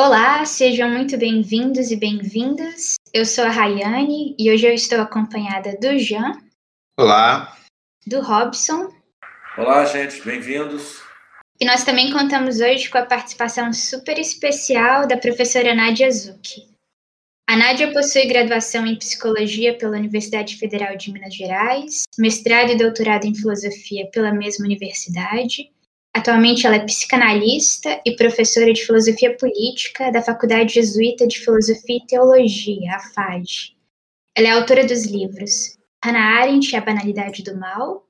[0.00, 2.94] Olá, sejam muito bem-vindos e bem-vindas.
[3.12, 6.40] Eu sou a Rayane e hoje eu estou acompanhada do Jean.
[6.96, 7.58] Olá.
[8.06, 8.94] Do Robson.
[9.56, 11.02] Olá, gente, bem-vindos.
[11.60, 16.68] E nós também contamos hoje com a participação super especial da professora Nádia Zucchi.
[17.48, 23.24] A Nádia possui graduação em Psicologia pela Universidade Federal de Minas Gerais, mestrado e doutorado
[23.24, 25.72] em Filosofia pela mesma universidade.
[26.14, 32.06] Atualmente ela é psicanalista e professora de Filosofia Política da Faculdade Jesuíta de Filosofia e
[32.06, 33.76] Teologia, a FAD.
[34.36, 38.06] Ela é autora dos livros Hannah Arendt e a Banalidade do Mal,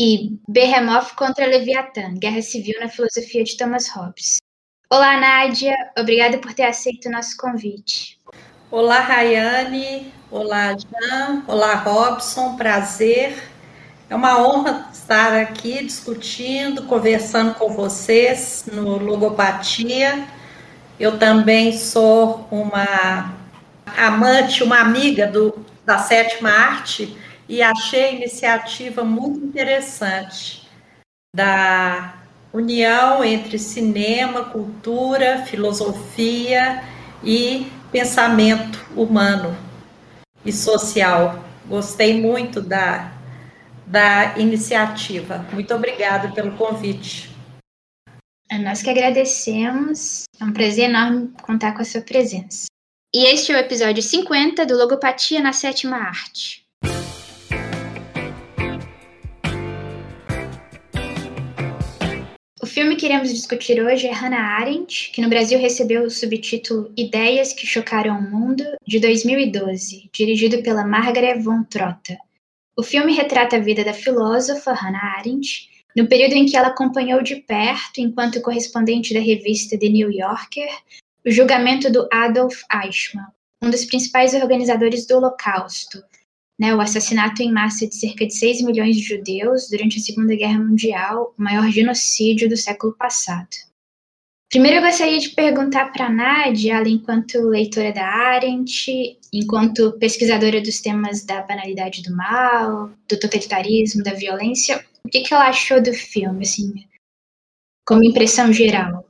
[0.00, 4.38] e Behemoth contra Leviatã, Guerra Civil na Filosofia de Thomas Hobbes.
[4.90, 8.18] Olá, Nádia, obrigada por ter aceito o nosso convite.
[8.70, 13.51] Olá, Rayane, olá, Jean, olá, Robson, prazer.
[14.12, 20.28] É uma honra estar aqui discutindo, conversando com vocês no Logopatia.
[21.00, 23.34] Eu também sou uma
[23.96, 27.16] amante, uma amiga do, da sétima arte,
[27.48, 30.68] e achei a iniciativa muito interessante
[31.34, 32.16] da
[32.52, 36.84] união entre cinema, cultura, filosofia
[37.24, 39.56] e pensamento humano
[40.44, 41.42] e social.
[41.66, 43.11] Gostei muito da,
[43.92, 45.46] da iniciativa.
[45.52, 47.30] Muito obrigada pelo convite.
[48.50, 50.24] É nós que agradecemos.
[50.40, 52.66] É um prazer enorme contar com a sua presença.
[53.14, 56.62] E este é o episódio 50 do Logopatia na Sétima Arte.
[62.62, 66.90] O filme que iremos discutir hoje é Hannah Arendt, que no Brasil recebeu o subtítulo
[66.96, 72.16] Ideias que Chocaram o Mundo, de 2012, dirigido pela Margaret von Trotta.
[72.74, 77.22] O filme retrata a vida da filósofa Hannah Arendt, no período em que ela acompanhou
[77.22, 80.70] de perto, enquanto correspondente da revista The New Yorker,
[81.26, 83.26] o julgamento do Adolf Eichmann,
[83.62, 86.02] um dos principais organizadores do Holocausto,
[86.58, 90.34] né, o assassinato em massa de cerca de 6 milhões de judeus durante a Segunda
[90.34, 93.50] Guerra Mundial, o maior genocídio do século passado.
[94.52, 100.60] Primeiro eu gostaria de perguntar para a Nádia, ela enquanto leitora da Arendt, enquanto pesquisadora
[100.60, 105.82] dos temas da banalidade do mal, do totalitarismo, da violência, o que, que ela achou
[105.82, 106.84] do filme, assim,
[107.88, 109.06] como impressão geral?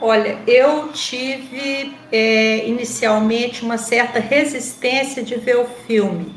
[0.00, 6.32] Olha, eu tive é, inicialmente uma certa resistência de ver o filme,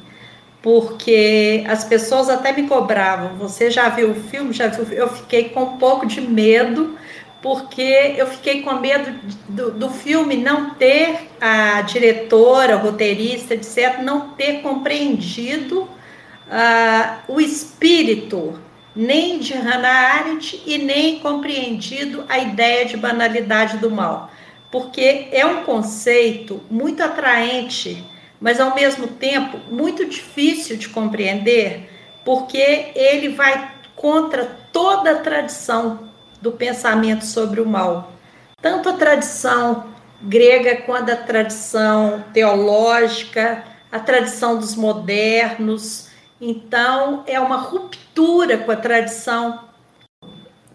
[0.61, 4.51] porque as pessoas até me cobravam: você já viu o filme?
[4.51, 4.83] Já viu?
[4.91, 6.99] Eu fiquei com um pouco de medo,
[7.41, 9.19] porque eu fiquei com medo
[9.49, 17.41] do, do filme não ter a diretora, o roteirista, etc., não ter compreendido uh, o
[17.41, 18.59] espírito
[18.95, 24.29] nem de Hannah Arendt e nem compreendido a ideia de banalidade do mal,
[24.69, 28.03] porque é um conceito muito atraente,
[28.39, 31.89] mas ao mesmo tempo muito difícil de compreender,
[32.23, 36.10] porque ele vai contra toda a tradição
[36.41, 38.13] do pensamento sobre o mal,
[38.61, 39.91] tanto a tradição
[40.21, 46.09] grega quanto a tradição teológica, a tradição dos modernos.
[46.39, 49.65] Então, é uma ruptura com a tradição.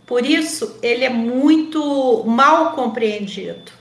[0.07, 3.73] Por isso, ele é muito mal compreendido.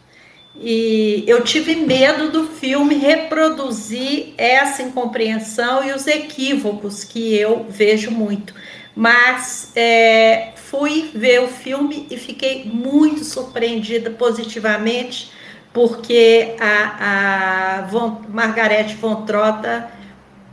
[0.59, 8.09] E eu tive medo do filme reproduzir essa incompreensão e os equívocos que eu vejo
[8.09, 8.53] muito.
[8.95, 15.31] Mas é, fui ver o filme e fiquei muito surpreendida positivamente,
[15.73, 19.91] porque a, a von, Margarete von Trotta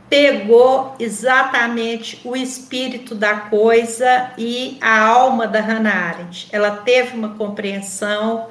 [0.09, 6.47] pegou exatamente o espírito da coisa e a alma da Hannah Arendt.
[6.51, 8.47] Ela teve uma compreensão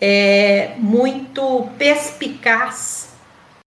[0.00, 3.12] é, muito perspicaz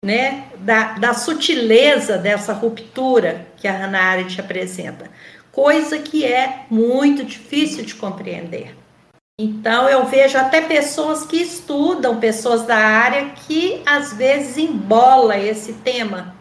[0.03, 5.09] né, da, da sutileza dessa ruptura que a Hannah Arendt apresenta,
[5.53, 8.75] coisa que é muito difícil de compreender.
[9.39, 15.73] Então, eu vejo até pessoas que estudam, pessoas da área, que às vezes embola esse
[15.75, 16.35] tema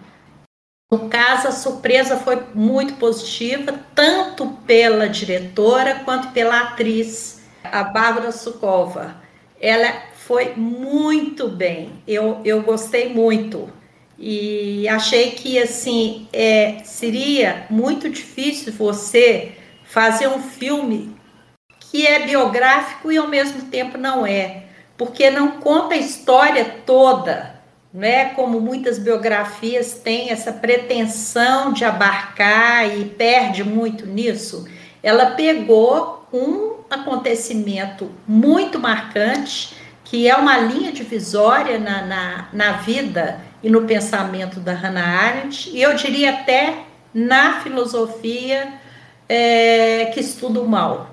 [0.93, 8.31] no caso, a surpresa foi muito positiva, tanto pela diretora quanto pela atriz, a Bárbara
[8.31, 9.17] Sukova.
[9.59, 13.71] Ela foi muito bem, eu, eu gostei muito.
[14.25, 19.53] E achei que, assim, é, seria muito difícil você
[19.85, 21.17] fazer um filme
[21.81, 24.67] que é biográfico e ao mesmo tempo não é,
[24.97, 27.53] porque não conta a história toda
[27.93, 34.67] né, como muitas biografias têm essa pretensão de abarcar e perde muito nisso,
[35.03, 39.75] ela pegou um acontecimento muito marcante,
[40.05, 45.71] que é uma linha divisória na, na, na vida e no pensamento da Hannah Arendt,
[45.71, 48.73] e eu diria até na filosofia
[49.29, 51.11] é, que estuda o mal.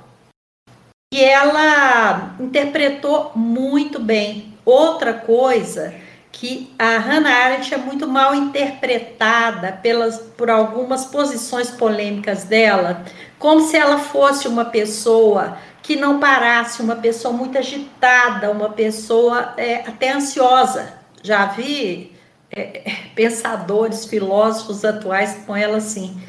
[1.13, 4.53] E ela interpretou muito bem.
[4.65, 5.93] Outra coisa
[6.31, 13.03] que a Hannah Arendt é muito mal interpretada pelas, por algumas posições polêmicas dela,
[13.37, 19.53] como se ela fosse uma pessoa que não parasse, uma pessoa muito agitada, uma pessoa
[19.57, 20.93] é, até ansiosa.
[21.23, 22.15] Já vi
[22.51, 26.21] é, pensadores, filósofos atuais com ela assim.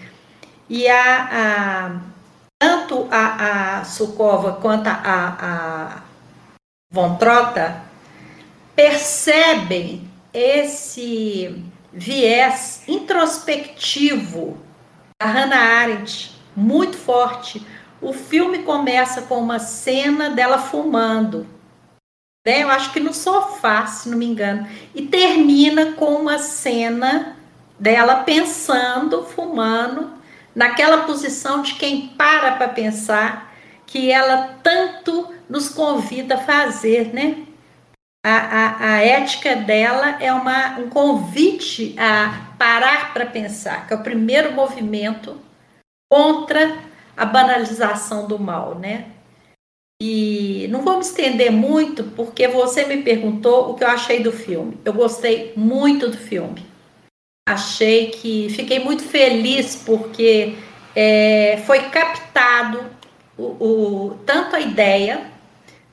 [0.69, 2.01] E a, a
[2.59, 6.03] tanto a, a Sukova quanto a, a
[6.93, 7.83] Von Trotta
[8.77, 14.59] percebem esse viés introspectivo
[15.21, 17.67] da Hannah Arendt muito forte.
[18.01, 21.47] O filme começa com uma cena dela fumando,
[22.45, 22.63] né?
[22.63, 27.37] Eu acho que no sofá, se não me engano, e termina com uma cena
[27.79, 30.13] dela pensando, fumando,
[30.55, 33.53] naquela posição de quem para para pensar
[33.87, 37.45] que ela tanto nos convida a fazer, né?
[38.25, 43.97] A, a, a ética dela é uma, um convite a parar para pensar, que é
[43.97, 45.41] o primeiro movimento
[46.11, 46.77] contra
[47.17, 49.07] a banalização do mal, né?
[50.01, 54.33] E não vou me estender muito, porque você me perguntou o que eu achei do
[54.33, 54.79] filme.
[54.83, 56.65] Eu gostei muito do filme.
[57.47, 60.57] Achei que fiquei muito feliz porque
[60.97, 62.87] é, foi captado
[63.37, 65.31] o, o, tanto a ideia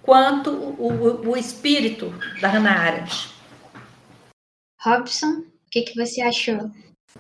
[0.02, 3.30] quanto o, o espírito da Hannah Arendt.
[4.82, 6.72] Robson, o que, que você achou?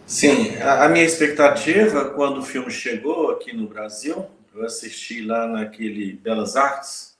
[0.05, 4.25] Sim, a, a minha expectativa quando o filme chegou aqui no Brasil,
[4.57, 7.17] eu assisti lá naquele Belas Artes,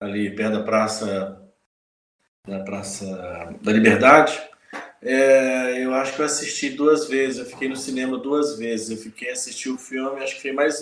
[0.00, 1.42] ali perto da Praça
[2.46, 3.06] da Praça
[3.60, 4.40] da Liberdade.
[5.02, 8.90] É, eu acho que eu assisti duas vezes, eu fiquei no cinema duas vezes.
[8.90, 10.80] Eu fiquei assistir o filme, acho que foi mais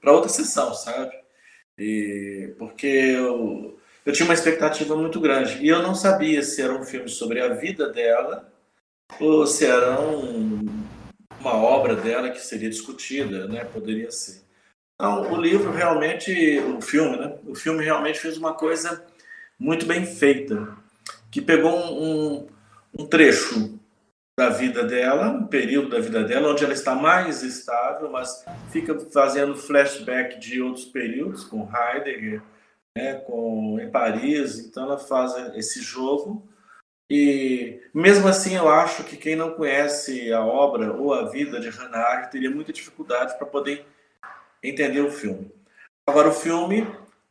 [0.00, 1.16] para outra sessão, sabe?
[1.78, 5.62] E, porque eu, eu tinha uma expectativa muito grande.
[5.62, 8.50] E eu não sabia se era um filme sobre a vida dela
[9.20, 10.66] ou se era um,
[11.40, 13.64] uma obra dela que seria discutida, né?
[13.64, 14.47] Poderia ser.
[15.00, 17.38] Então, o livro realmente, o filme, né?
[17.46, 19.06] O filme realmente fez uma coisa
[19.56, 20.76] muito bem feita,
[21.30, 22.46] que pegou um, um,
[22.98, 23.78] um trecho
[24.36, 28.98] da vida dela, um período da vida dela, onde ela está mais estável, mas fica
[29.12, 32.42] fazendo flashback de outros períodos, com Heidegger,
[32.96, 36.44] né, com, em Paris, então ela faz esse jogo.
[37.08, 41.68] E mesmo assim, eu acho que quem não conhece a obra ou a vida de
[41.68, 43.86] Hannah Arendt teria muita dificuldade para poder
[44.62, 45.50] entender o filme.
[46.06, 46.86] Agora, o filme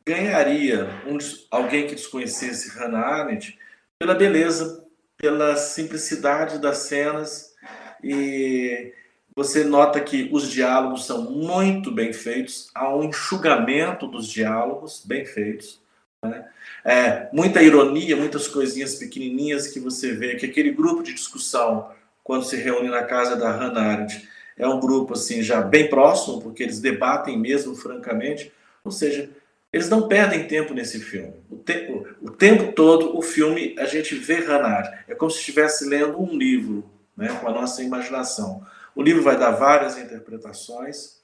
[0.05, 1.17] ganharia um,
[1.51, 3.57] alguém que desconhecesse Hannah Arendt
[3.99, 4.87] pela beleza
[5.17, 7.55] pela simplicidade das cenas
[8.03, 8.93] e
[9.35, 15.25] você nota que os diálogos são muito bem feitos, há um enxugamento dos diálogos bem
[15.25, 15.81] feitos.
[16.23, 16.47] Né?
[16.85, 21.91] É, muita ironia, muitas coisinhas pequenininhas que você vê que aquele grupo de discussão,
[22.23, 24.27] quando se reúne na casa da Hannah Arendt,
[24.57, 28.51] é um grupo assim já bem próximo, porque eles debatem mesmo francamente,
[28.83, 29.29] ou seja,
[29.71, 31.33] eles não perdem tempo nesse filme.
[31.49, 35.87] O tempo, o tempo todo, o filme, a gente vê Hannah É como se estivesse
[35.87, 38.65] lendo um livro, né, com a nossa imaginação.
[38.95, 41.21] O livro vai dar várias interpretações.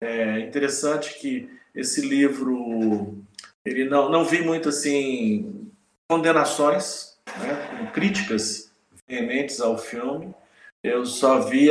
[0.00, 3.18] É interessante que esse livro,
[3.64, 5.70] ele não, não vi muito assim
[6.08, 8.70] condenações, né, críticas
[9.06, 10.34] veementes ao filme.
[10.82, 11.70] Eu só vi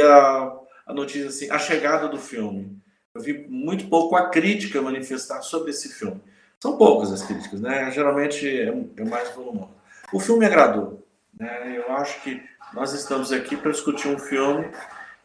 [0.86, 2.82] a, notícia assim, a chegada do filme
[3.16, 6.20] eu vi muito pouco a crítica manifestar sobre esse filme.
[6.60, 7.92] São poucas as críticas, né?
[7.92, 9.70] Geralmente é, é mais volumoso.
[10.12, 11.06] O filme agradou.
[11.38, 11.78] Né?
[11.78, 12.42] Eu acho que
[12.74, 14.72] nós estamos aqui para discutir um filme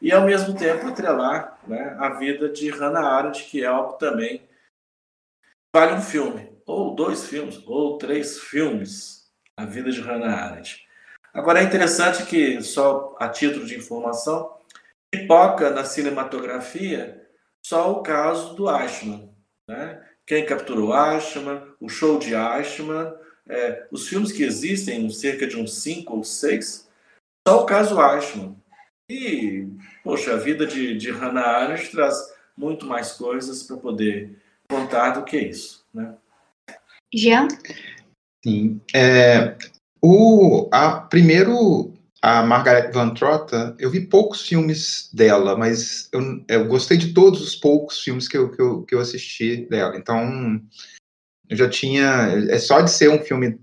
[0.03, 4.43] e, ao mesmo tempo, atrelar né, a vida de Hannah Arendt, que é algo também
[5.75, 10.87] vale um filme, ou dois filmes, ou três filmes, a vida de Hannah Arendt.
[11.33, 14.58] Agora, é interessante que, só a título de informação,
[15.11, 17.27] pipoca na cinematografia
[17.65, 19.31] só o caso do Ashman.
[19.69, 20.03] Né?
[20.27, 23.13] Quem capturou Ashman, o show de Ashman,
[23.49, 26.89] é, os filmes que existem, cerca de uns cinco ou seis,
[27.47, 28.57] só o caso Ashman.
[29.11, 29.67] E,
[30.05, 34.37] poxa, a vida de, de Hannah Arendt traz muito mais coisas para poder
[34.69, 35.87] contar do que isso.
[35.95, 36.15] Né?
[37.15, 37.49] Jean?
[38.45, 38.81] Sim.
[38.95, 39.57] É,
[40.03, 46.67] o, a, primeiro, a Margaret Van Trotta, eu vi poucos filmes dela, mas eu, eu
[46.67, 49.97] gostei de todos os poucos filmes que eu, que eu, que eu assisti dela.
[49.97, 50.61] Então,
[51.49, 52.33] eu já tinha.
[52.51, 53.61] É só de ser um filme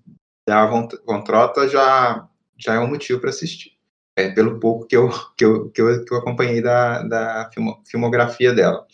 [0.48, 3.74] da Von, Von Trota já, já é um motivo para assistir.
[4.18, 7.50] É, pelo pouco que eu, que eu, que eu, que eu acompanhei da, da
[7.86, 8.88] filmografia dela.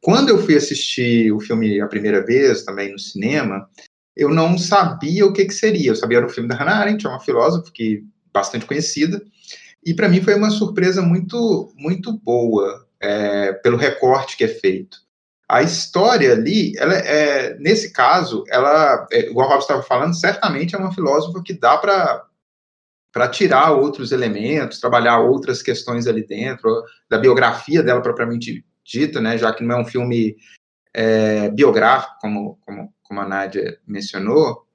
[0.00, 3.68] Quando eu fui assistir o filme a primeira vez, também no cinema,
[4.14, 5.90] eu não sabia o que, que seria.
[5.90, 8.04] Eu sabia era um filme da Hannah Arendt, é uma filósofa que
[8.36, 9.20] bastante conhecida,
[9.84, 14.98] e para mim foi uma surpresa muito, muito boa é, pelo recorte que é feito.
[15.48, 20.74] A história ali, ela é, nesse caso, ela, é, igual o Rob estava falando, certamente
[20.74, 22.24] é uma filósofa que dá para
[23.12, 29.38] para tirar outros elementos, trabalhar outras questões ali dentro, da biografia dela propriamente dita, né,
[29.38, 30.36] já que não é um filme
[30.92, 34.65] é, biográfico, como, como, como a Nádia mencionou,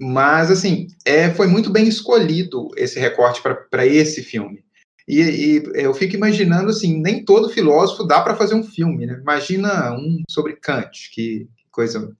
[0.00, 4.64] mas, assim, é, foi muito bem escolhido esse recorte para esse filme.
[5.06, 9.18] E, e, eu fico imaginando, assim, nem todo filósofo dá para fazer um filme, né?
[9.20, 12.16] Imagina um sobre Kant, que coisa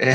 [0.00, 0.12] é,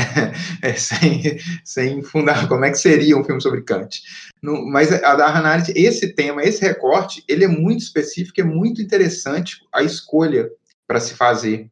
[0.60, 4.02] é, sem, sem fundar, como é que seria um filme sobre Kant.
[4.42, 8.44] No, mas a da Hannah Arendt, esse tema, esse recorte, ele é muito específico, é
[8.44, 10.50] muito interessante a escolha
[10.86, 11.70] para se fazer.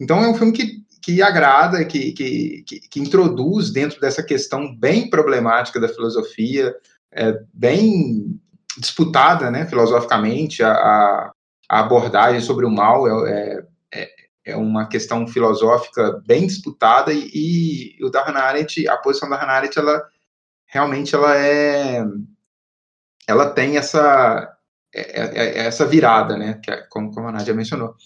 [0.00, 4.74] Então é um filme que, que agrada, que, que, que, que introduz dentro dessa questão
[4.74, 6.74] bem problemática da filosofia,
[7.12, 8.40] é, bem
[8.78, 11.32] disputada, né, filosoficamente, a,
[11.68, 14.10] a abordagem sobre o mal é, é,
[14.46, 19.36] é, uma questão filosófica bem disputada e, e o da Hannah Arendt, a posição da
[19.36, 20.02] Hannah Arendt, ela
[20.66, 22.04] realmente ela é
[23.26, 24.56] ela tem essa
[24.94, 27.96] é, é, é essa virada, né, que é, como, como a Nádia mencionou.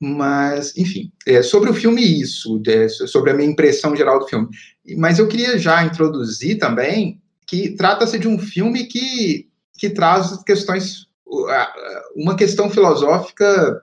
[0.00, 4.48] Mas, enfim, é, sobre o filme, isso, é, sobre a minha impressão geral do filme.
[4.96, 9.48] Mas eu queria já introduzir também que trata-se de um filme que
[9.78, 11.06] que traz questões,
[12.14, 13.82] uma questão filosófica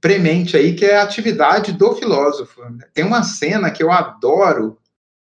[0.00, 2.60] premente aí, que é a atividade do filósofo.
[2.94, 4.78] Tem uma cena que eu adoro,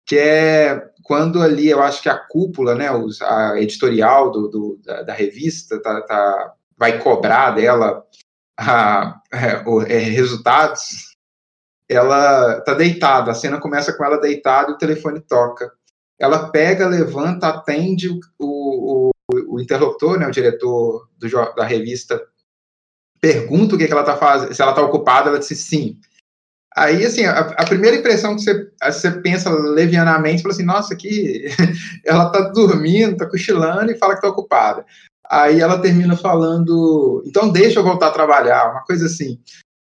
[0.06, 2.88] que é quando ali, eu acho que a cúpula, né,
[3.22, 8.04] a editorial do, do da, da, revista tá, tá, vai cobrar dela
[8.60, 11.16] a, é, é, resultados,
[11.90, 15.72] ela tá deitada, a cena começa com ela deitada e o telefone toca.
[16.20, 19.12] Ela pega, levanta, atende o, o,
[19.48, 22.22] o interlocutor, né, o diretor do, da revista,
[23.22, 25.98] pergunta o que, que ela está fazendo, se ela está ocupada, ela disse sim.
[26.76, 31.46] Aí, assim, a, a, primeira impressão que você, você pensa levianamente, fala assim, nossa, que
[32.06, 34.86] ela está dormindo, está cochilando e fala que está ocupada.
[35.30, 39.40] Aí ela termina falando, então deixa eu voltar a trabalhar, uma coisa assim.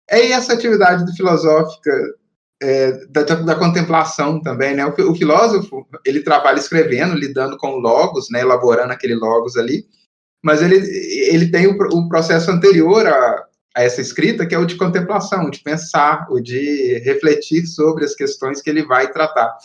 [0.09, 1.91] É essa atividade do filosófica
[2.61, 4.85] é, da, da, contemplação também, né?
[4.85, 8.41] O, o, filósofo ele trabalha escrevendo, lidando com logos, né?
[8.41, 9.85] Elaborando aquele logos ali,
[10.43, 13.45] mas ele ele tem o, o processo anterior a,
[13.77, 18.13] a, essa escrita que é o de contemplação, de pensar, o de refletir sobre as
[18.13, 19.55] questões que ele vai tratar.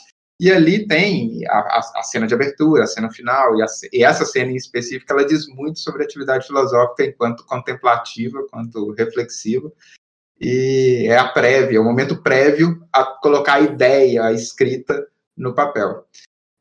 [0.41, 4.25] E ali tem a, a, a cena de abertura, a cena final, e, e, essa
[4.25, 9.71] cena em específico, ela diz muito sobre a atividade filosófica enquanto contemplativa, quanto reflexiva,
[10.41, 16.05] e é a prévia, o momento prévio a colocar a ideia, a escrita no papel.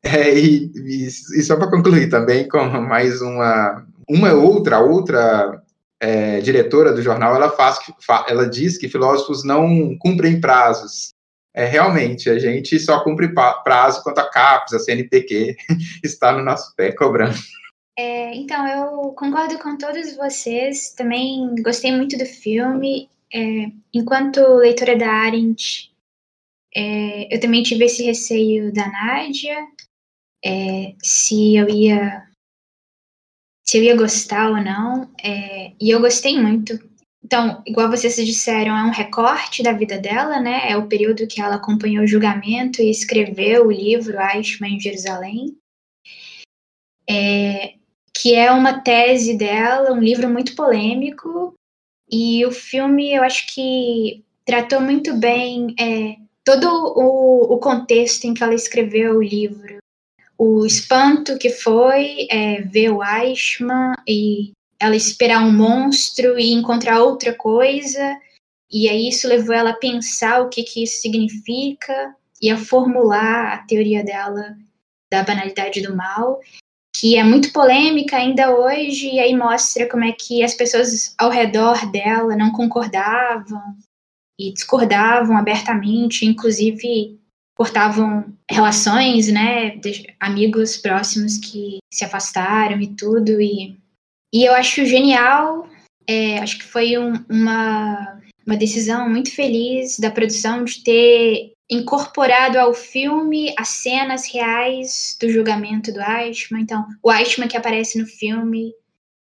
[0.04, 5.62] É, e, e, e, só para concluir também com mais uma, uma outra, outra
[5.98, 7.78] é, diretora do jornal, ela faz,
[8.28, 11.13] ela diz que filósofos não cumprem prazos.
[11.54, 15.56] É, realmente, a gente só cumpre prazo quanto a CAPES, a CNPq
[16.02, 17.38] está no nosso pé cobrando.
[17.96, 20.92] É, então, eu concordo com todos vocês.
[20.94, 25.92] Também gostei muito do filme é, enquanto leitora da Arendt,
[26.74, 29.56] é, eu também tive esse receio da Nádia,
[30.44, 32.28] é, se eu ia
[33.66, 36.78] se eu ia gostar ou não, é, e eu gostei muito.
[37.24, 40.70] Então, igual vocês disseram, é um recorte da vida dela, né?
[40.70, 45.56] É o período que ela acompanhou o julgamento e escreveu o livro Eichmann em Jerusalém.
[47.08, 47.74] É,
[48.14, 51.54] que é uma tese dela, um livro muito polêmico,
[52.10, 58.34] e o filme, eu acho que tratou muito bem é, todo o, o, contexto em
[58.34, 59.78] que ela escreveu o livro.
[60.36, 67.02] O espanto que foi é, ver o Eichmann e ela esperar um monstro e encontrar
[67.02, 68.18] outra coisa.
[68.70, 73.54] E aí isso levou ela a pensar o que, que isso significa e a formular
[73.54, 74.56] a teoria dela
[75.12, 76.40] da banalidade do mal
[76.94, 81.28] que é muito polêmica ainda hoje, e aí mostra como é que as pessoas ao
[81.28, 83.60] redor dela não concordavam
[84.38, 87.18] e discordavam abertamente, inclusive
[87.56, 89.80] cortavam relações, né,
[90.20, 93.76] amigos próximos que se afastaram e tudo, e,
[94.34, 95.68] e eu acho genial,
[96.08, 102.58] é, acho que foi um, uma, uma decisão muito feliz da produção de ter incorporado
[102.58, 106.62] ao filme as cenas reais do julgamento do Eichmann.
[106.62, 108.72] Então, o Eichmann que aparece no filme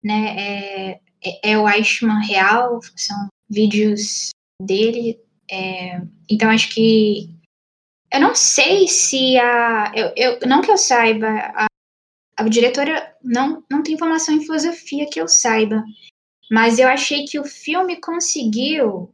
[0.01, 4.29] né, é, é, é o Eichmann real, são vídeos
[4.61, 5.19] dele.
[5.51, 7.29] É, então, acho que.
[8.13, 9.91] Eu não sei se a.
[9.93, 11.67] Eu, eu, não que eu saiba, a,
[12.45, 15.83] a diretora não, não tem formação em filosofia que eu saiba.
[16.49, 19.13] Mas eu achei que o filme conseguiu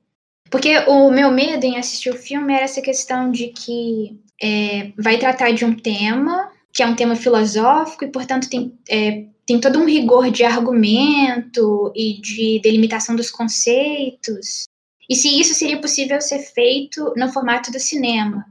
[0.50, 5.18] porque o meu medo em assistir o filme era essa questão de que é, vai
[5.18, 9.80] tratar de um tema, que é um tema filosófico, e, portanto, tem, é, tem todo
[9.80, 14.66] um rigor de argumento e de delimitação dos conceitos.
[15.10, 18.46] E se isso seria possível ser feito no formato do cinema.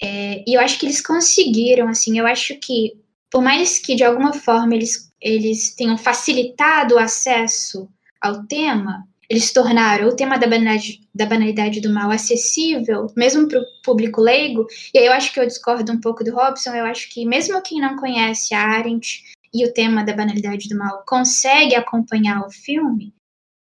[0.00, 2.96] É, e eu acho que eles conseguiram, assim, eu acho que,
[3.30, 7.88] por mais que de alguma forma eles, eles tenham facilitado o acesso
[8.20, 13.60] ao tema, eles tornaram o tema da banalidade, da banalidade do mal acessível, mesmo para
[13.60, 16.86] o público leigo, e aí eu acho que eu discordo um pouco do Robson, eu
[16.86, 21.02] acho que mesmo quem não conhece a Arendt e o tema da banalidade do mal
[21.06, 23.12] consegue acompanhar o filme,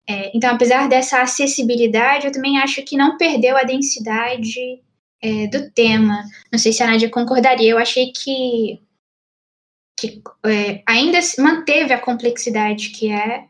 [0.08, 4.82] é, então apesar dessa acessibilidade, eu também acho que não perdeu a densidade
[5.22, 6.24] é, do tema.
[6.52, 8.82] Não sei se a Nádia concordaria, eu achei que,
[10.04, 13.48] que é, ainda manteve a complexidade que é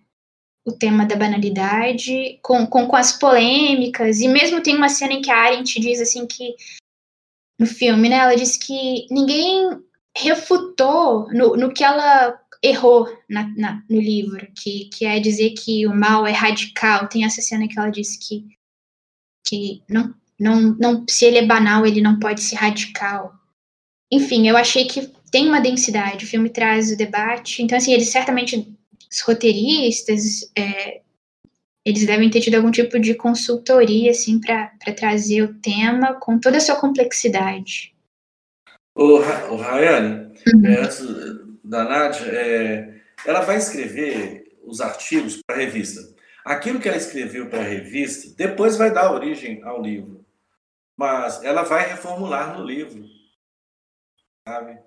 [0.65, 5.21] o tema da banalidade, com, com, com, as polêmicas, e mesmo tem uma cena em
[5.21, 6.55] que a Arendt diz assim que,
[7.59, 9.77] no filme, né, ela diz que ninguém
[10.15, 15.85] refutou no, no que ela errou na, na, no livro, que, que é dizer que
[15.85, 18.47] o mal é radical, tem essa cena que ela diz que,
[19.45, 23.33] que não, não, não, se ele é banal, ele não pode ser radical.
[24.09, 28.05] Enfim, eu achei que tem uma densidade, o filme traz o debate, então assim, ele
[28.05, 28.71] certamente
[29.11, 31.01] os roteiristas, é,
[31.83, 36.57] eles devem ter tido algum tipo de consultoria, assim, para trazer o tema com toda
[36.57, 37.95] a sua complexidade.
[38.93, 40.65] O, o Rayane, uhum.
[40.67, 41.01] é, antes
[41.63, 45.99] da Nádia, é, ela vai escrever os artigos para a revista.
[46.45, 50.23] Aquilo que ela escreveu para a revista, depois vai dar origem ao livro.
[50.95, 53.03] Mas ela vai reformular no livro.
[54.47, 54.77] Sabe?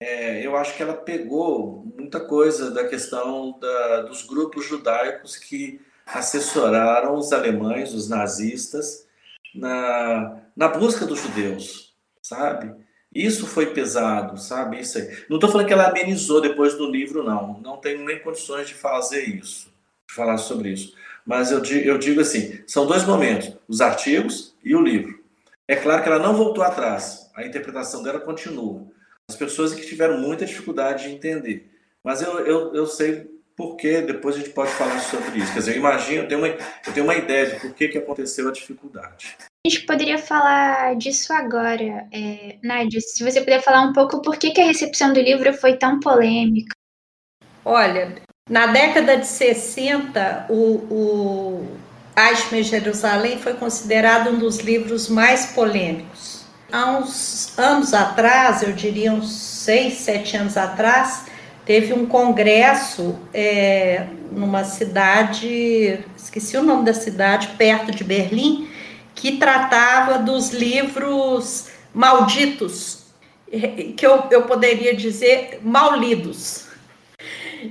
[0.00, 5.80] É, eu acho que ela pegou muita coisa da questão da, dos grupos judaicos que
[6.04, 9.06] assessoraram os alemães, os nazistas,
[9.54, 12.74] na, na busca dos judeus, sabe?
[13.14, 14.80] Isso foi pesado, sabe?
[14.80, 15.24] Isso aí.
[15.30, 17.58] Não estou falando que ela amenizou depois do livro, não.
[17.60, 19.72] Não tenho nem condições de fazer isso,
[20.06, 20.94] de falar sobre isso.
[21.24, 25.24] Mas eu, eu digo assim: são dois momentos, os artigos e o livro.
[25.66, 28.86] É claro que ela não voltou atrás, a interpretação dela continua
[29.28, 31.70] as pessoas que tiveram muita dificuldade de entender.
[32.02, 35.52] Mas eu, eu, eu sei por que, depois a gente pode falar sobre isso.
[35.52, 37.98] Quer dizer, eu imagino, eu tenho uma, eu tenho uma ideia de por que, que
[37.98, 39.36] aconteceu a dificuldade.
[39.66, 42.06] A gente poderia falar disso agora.
[42.12, 45.52] É, Nádia, se você puder falar um pouco por que, que a recepção do livro
[45.54, 46.74] foi tão polêmica.
[47.64, 48.14] Olha,
[48.48, 50.54] na década de 60, o,
[50.88, 51.78] o
[52.16, 56.35] Eichmann Jerusalém foi considerado um dos livros mais polêmicos
[56.70, 61.26] há uns anos atrás, eu diria uns seis, sete anos atrás,
[61.64, 68.68] teve um congresso é, numa cidade, esqueci o nome da cidade, perto de Berlim,
[69.14, 73.06] que tratava dos livros malditos,
[73.96, 76.66] que eu, eu poderia dizer mal lidos,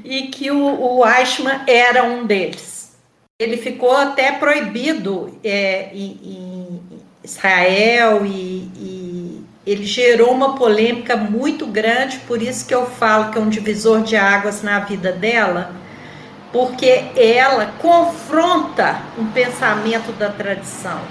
[0.04, 2.96] e que o, o Eichmann era um deles.
[3.40, 6.55] Ele ficou até proibido é, em, em
[7.26, 13.38] Israel e, e, ele gerou uma polêmica muito grande, por isso que eu falo que
[13.38, 15.72] é um divisor de águas na vida dela,
[16.52, 21.02] porque ela confronta um pensamento da tradição.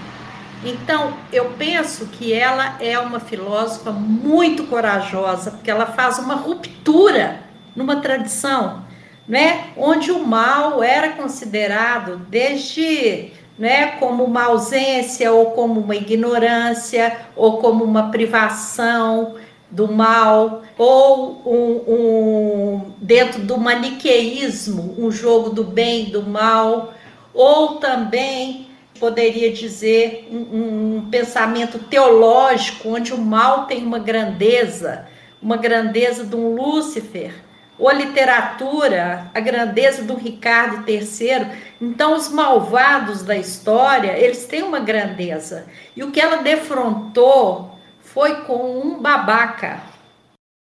[0.65, 7.41] Então, eu penso que ela é uma filósofa muito corajosa, porque ela faz uma ruptura
[7.77, 8.85] numa tradição,
[9.29, 9.73] né?
[9.77, 17.59] Onde o mal era considerado desde né, como uma ausência, ou como uma ignorância, ou
[17.59, 19.37] como uma privação
[19.71, 26.95] do mal, ou um, um, dentro do maniqueísmo, um jogo do bem e do mal,
[27.33, 28.69] ou também
[29.01, 35.07] poderia dizer um, um pensamento teológico onde o mal tem uma grandeza,
[35.43, 37.35] uma grandeza de um Lúcifer,
[37.79, 41.47] ou literatura, a grandeza do Ricardo III.
[41.81, 45.67] Então, os malvados da história, eles têm uma grandeza.
[45.97, 49.83] E o que ela defrontou foi com um babaca,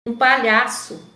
[0.08, 1.08] um palhaço,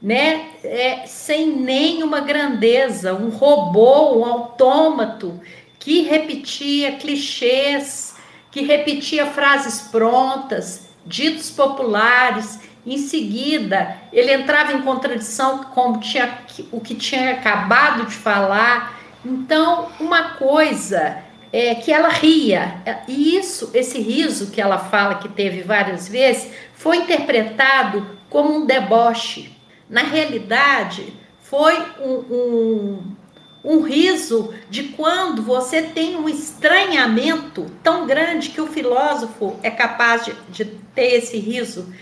[0.00, 0.50] né?
[0.62, 5.40] É, sem nenhuma grandeza, um robô, um autômato
[5.78, 8.14] que repetia clichês,
[8.50, 12.60] que repetia frases prontas, ditos populares.
[12.86, 16.38] Em seguida, ele entrava em contradição com tinha,
[16.70, 19.00] o que tinha acabado de falar.
[19.24, 25.28] Então, uma coisa é que ela ria, e isso, esse riso que ela fala que
[25.28, 29.56] teve várias vezes, foi interpretado como um deboche.
[29.88, 33.16] Na realidade, foi um, um,
[33.64, 40.24] um riso de quando você tem um estranhamento tão grande que o filósofo é capaz
[40.24, 41.94] de, de ter esse riso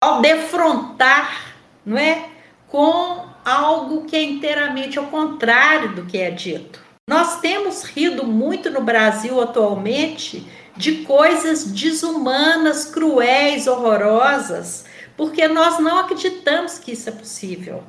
[0.00, 2.28] ao defrontar, não é,
[2.68, 6.80] com algo que é inteiramente ao contrário do que é dito.
[7.08, 14.84] Nós temos rido muito no Brasil atualmente de coisas desumanas, cruéis, horrorosas,
[15.16, 17.82] porque nós não acreditamos que isso é possível.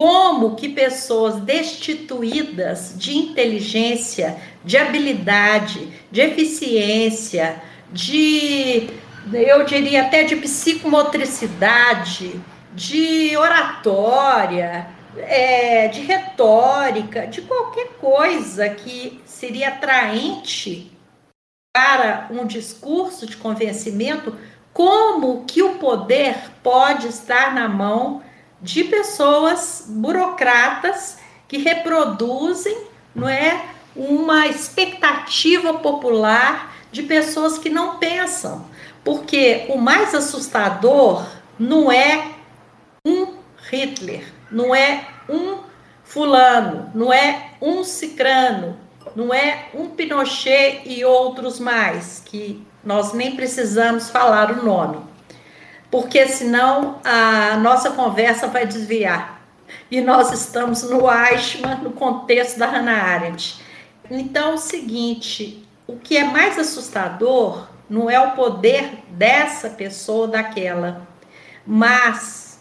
[0.00, 8.88] Como que pessoas destituídas de inteligência, de habilidade, de eficiência, de,
[9.32, 12.40] eu diria até de psicomotricidade,
[12.74, 20.92] de oratória, é, de retórica, de qualquer coisa que seria atraente
[21.72, 24.36] para um discurso de convencimento,
[24.72, 28.22] como que o poder pode estar na mão
[28.60, 32.76] de pessoas burocratas que reproduzem,
[33.14, 38.67] não é, uma expectativa popular de pessoas que não pensam.
[39.08, 41.24] Porque o mais assustador
[41.58, 42.32] não é
[43.06, 43.38] um
[43.70, 45.60] Hitler, não é um
[46.04, 48.78] fulano, não é um cicrano,
[49.16, 54.98] não é um Pinochet e outros mais, que nós nem precisamos falar o nome
[55.90, 59.40] porque senão a nossa conversa vai desviar.
[59.90, 63.62] E nós estamos no Eichmann, no contexto da Hannah Arendt.
[64.10, 70.26] Então, é o seguinte, o que é mais assustador não é o poder dessa pessoa
[70.26, 71.06] ou daquela,
[71.66, 72.60] mas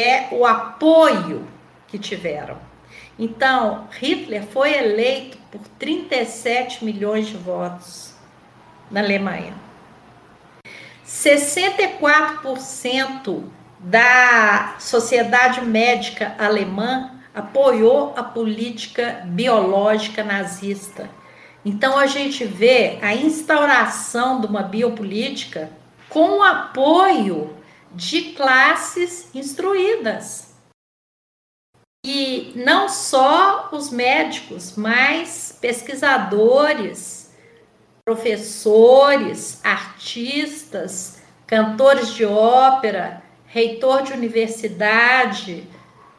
[0.00, 1.46] é o apoio
[1.88, 2.58] que tiveram.
[3.18, 8.14] Então, Hitler foi eleito por 37 milhões de votos
[8.90, 9.54] na Alemanha.
[11.06, 13.44] 64%
[13.78, 21.10] da sociedade médica alemã apoiou a política biológica nazista.
[21.64, 25.70] Então a gente vê a instauração de uma biopolítica
[26.08, 27.56] com o apoio
[27.94, 30.52] de classes instruídas.
[32.04, 37.32] E não só os médicos, mas pesquisadores,
[38.04, 45.68] professores, artistas, cantores de ópera, reitor de universidade,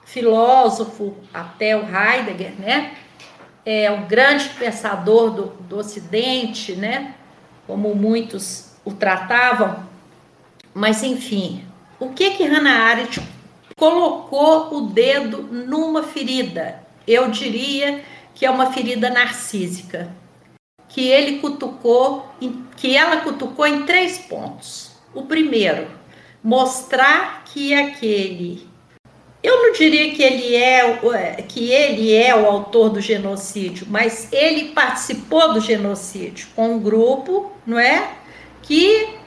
[0.06, 2.96] filósofo, até o Heidegger, né?
[3.66, 7.16] É um grande pensador do, do Ocidente, né?
[7.66, 9.86] Como muitos o tratavam.
[10.74, 11.66] Mas, enfim,
[12.00, 13.22] o que que Hannah Arendt
[13.78, 16.84] colocou o dedo numa ferida?
[17.08, 20.12] Eu diria que é uma ferida narcísica
[20.94, 22.28] que ele cutucou,
[22.78, 24.92] que ela cutucou em três pontos.
[25.14, 25.88] O primeiro,
[26.44, 28.68] mostrar que aquele
[29.44, 34.70] eu não diria que ele é que ele é o autor do genocídio, mas ele
[34.70, 38.16] participou do genocídio com um grupo, não é,
[38.62, 39.22] que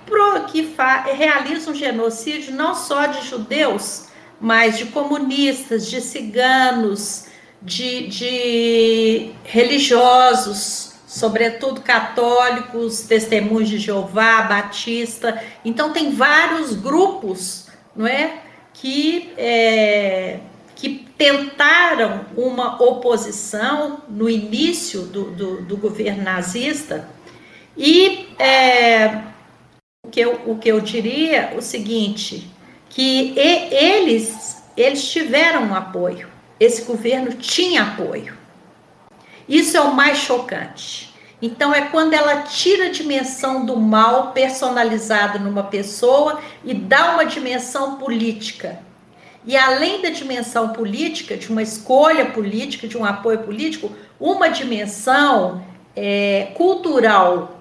[0.50, 4.06] que fa, realiza um genocídio não só de judeus,
[4.40, 7.26] mas de comunistas, de ciganos,
[7.60, 15.42] de, de religiosos, sobretudo católicos, testemunhos de Jeová, Batista.
[15.64, 18.42] Então tem vários grupos, não é,
[18.76, 20.40] que é,
[20.74, 27.08] que tentaram uma oposição no início do, do, do governo nazista
[27.76, 29.22] e é,
[30.04, 32.50] o, que eu, o que eu diria o seguinte
[32.88, 36.28] que eles eles tiveram um apoio
[36.60, 38.36] esse governo tinha apoio
[39.48, 41.14] isso é o mais chocante.
[41.40, 47.26] Então, é quando ela tira a dimensão do mal personalizado numa pessoa e dá uma
[47.26, 48.80] dimensão política.
[49.44, 55.64] E além da dimensão política, de uma escolha política, de um apoio político, uma dimensão
[55.94, 57.60] é, cultural.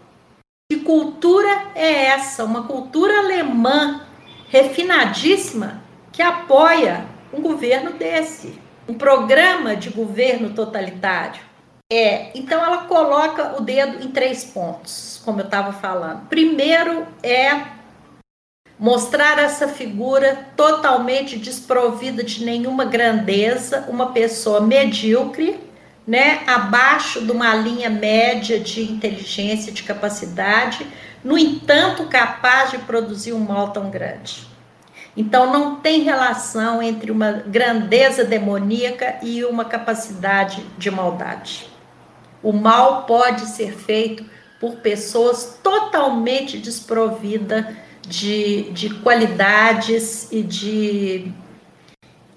[0.71, 2.43] Que cultura é essa?
[2.43, 4.01] Uma cultura alemã
[4.49, 11.41] refinadíssima que apoia um governo desse, um programa de governo totalitário.
[11.91, 16.27] É, então ela coloca o dedo em três pontos, como eu estava falando.
[16.27, 17.75] Primeiro é
[18.79, 25.59] mostrar essa figura totalmente desprovida de nenhuma grandeza, uma pessoa medíocre,
[26.07, 30.85] né, abaixo de uma linha média de inteligência, de capacidade,
[31.23, 34.47] no entanto, capaz de produzir um mal tão grande.
[35.17, 41.74] Então, não tem relação entre uma grandeza demoníaca e uma capacidade de maldade.
[42.45, 44.23] O mal pode ser feito
[44.59, 47.65] por pessoas totalmente desprovidas
[48.07, 51.31] de, de qualidades e de,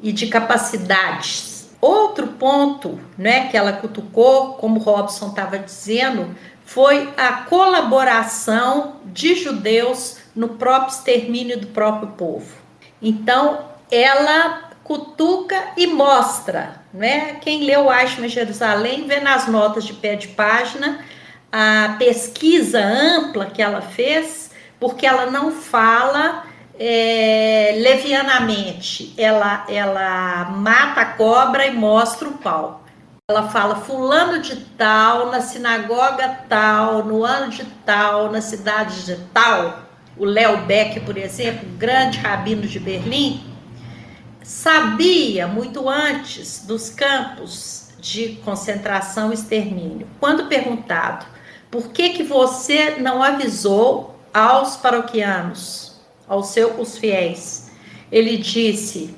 [0.02, 1.68] e de capacidades.
[1.78, 10.20] Outro ponto né, que ela cutucou, como Robson estava dizendo, foi a colaboração de judeus
[10.34, 12.56] no próprio extermínio do próprio povo.
[13.02, 13.58] Então,
[13.90, 17.36] ela cutuca e mostra, né?
[17.40, 21.04] Quem leu Eichmann Jerusalém vê nas notas de pé de página
[21.50, 26.44] a pesquisa ampla que ela fez, porque ela não fala
[26.78, 32.84] é, levianamente, ela, ela mata a cobra e mostra o pau.
[33.30, 39.16] Ela fala fulano de tal, na sinagoga tal, no ano de tal, na cidade de
[39.34, 39.82] tal.
[40.16, 43.47] O Léo Beck, por exemplo, grande rabino de Berlim,
[44.48, 50.08] sabia muito antes dos campos de concentração e extermínio.
[50.18, 51.26] Quando perguntado
[51.70, 57.70] por que, que você não avisou aos paroquianos, aos seus fiéis,
[58.10, 59.14] ele disse: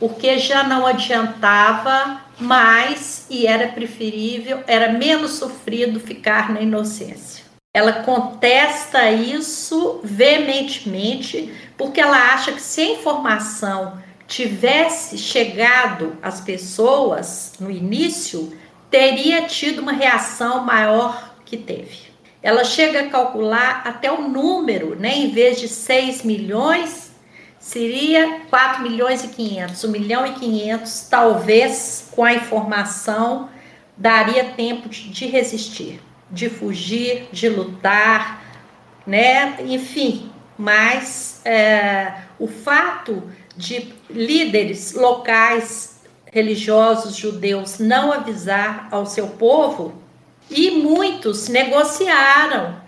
[0.00, 7.44] porque já não adiantava mais e era preferível, era menos sofrido ficar na inocência.
[7.74, 14.01] Ela contesta isso veementemente, porque ela acha que se a informação
[14.32, 18.56] tivesse chegado às pessoas no início,
[18.90, 22.10] teria tido uma reação maior que teve.
[22.42, 25.14] Ela chega a calcular até o número, né?
[25.14, 27.12] Em vez de 6 milhões,
[27.58, 29.84] seria 4 milhões e 500.
[29.84, 33.50] 1 milhão e 500, talvez, com a informação,
[33.98, 38.42] daria tempo de, resistir, de fugir, de lutar,
[39.06, 39.58] né?
[39.66, 43.22] Enfim, mas é, o fato
[43.56, 46.00] de líderes locais
[46.32, 49.94] religiosos judeus não avisar ao seu povo
[50.50, 52.80] e muitos negociaram.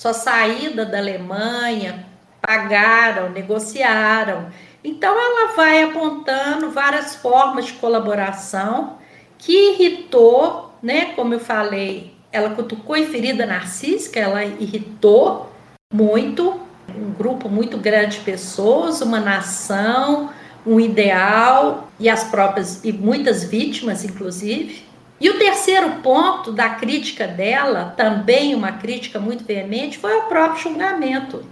[0.00, 2.06] Sua saída da Alemanha,
[2.40, 4.50] pagaram, negociaram.
[4.82, 8.98] Então ela vai apontando várias formas de colaboração
[9.38, 15.50] que irritou, né, como eu falei, ela cutucou e ferida narcísica, ela irritou
[15.92, 16.60] muito
[16.96, 20.30] um grupo muito grande de pessoas, uma nação,
[20.66, 24.84] um ideal e as próprias e muitas vítimas, inclusive.
[25.20, 30.62] E o terceiro ponto da crítica dela, também uma crítica muito veemente, foi o próprio
[30.62, 31.44] julgamento.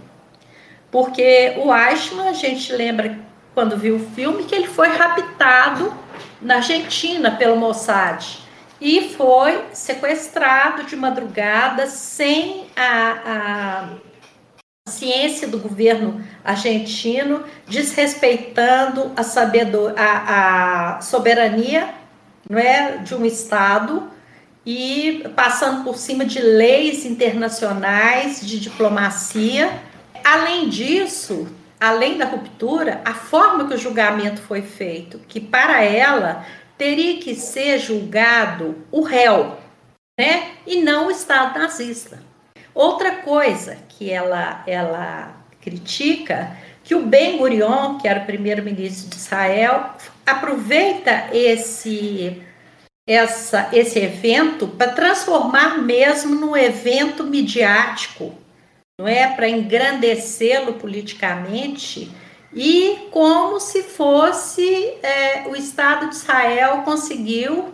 [0.91, 3.19] Porque o Eichmann, a gente lembra
[3.53, 5.93] quando viu o filme que ele foi raptado
[6.41, 8.39] na Argentina pelo Mossad
[8.81, 14.08] e foi sequestrado de madrugada sem a, a
[14.89, 21.93] ciência do governo argentino, desrespeitando a, sabedor, a, a soberania
[22.49, 24.09] não é, de um Estado
[24.65, 29.71] e passando por cima de leis internacionais, de diplomacia.
[30.23, 31.47] Além disso,
[31.79, 36.45] além da ruptura, a forma que o julgamento foi feito, que para ela
[36.77, 39.57] teria que ser julgado o réu,
[40.19, 42.28] né, e não o Estado nazista.
[42.73, 49.15] Outra coisa que ela, ela critica, que o Ben Gurion, que era o primeiro-ministro de
[49.15, 49.91] Israel,
[50.25, 52.41] aproveita esse,
[53.07, 58.33] essa, esse evento para transformar mesmo num evento midiático,
[58.99, 59.27] não é?
[59.27, 62.11] Para engrandecê-lo politicamente
[62.53, 64.63] e como se fosse
[65.03, 67.73] é, o Estado de Israel conseguiu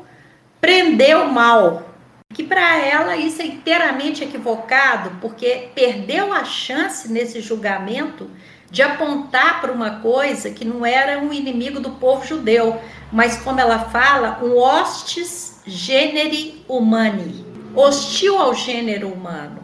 [0.60, 1.95] prender o mal,
[2.36, 8.30] que para ela isso é inteiramente equivocado, porque perdeu a chance nesse julgamento
[8.70, 12.78] de apontar para uma coisa que não era um inimigo do povo judeu,
[13.10, 19.64] mas como ela fala, um hostis generi humani, hostil ao gênero humano.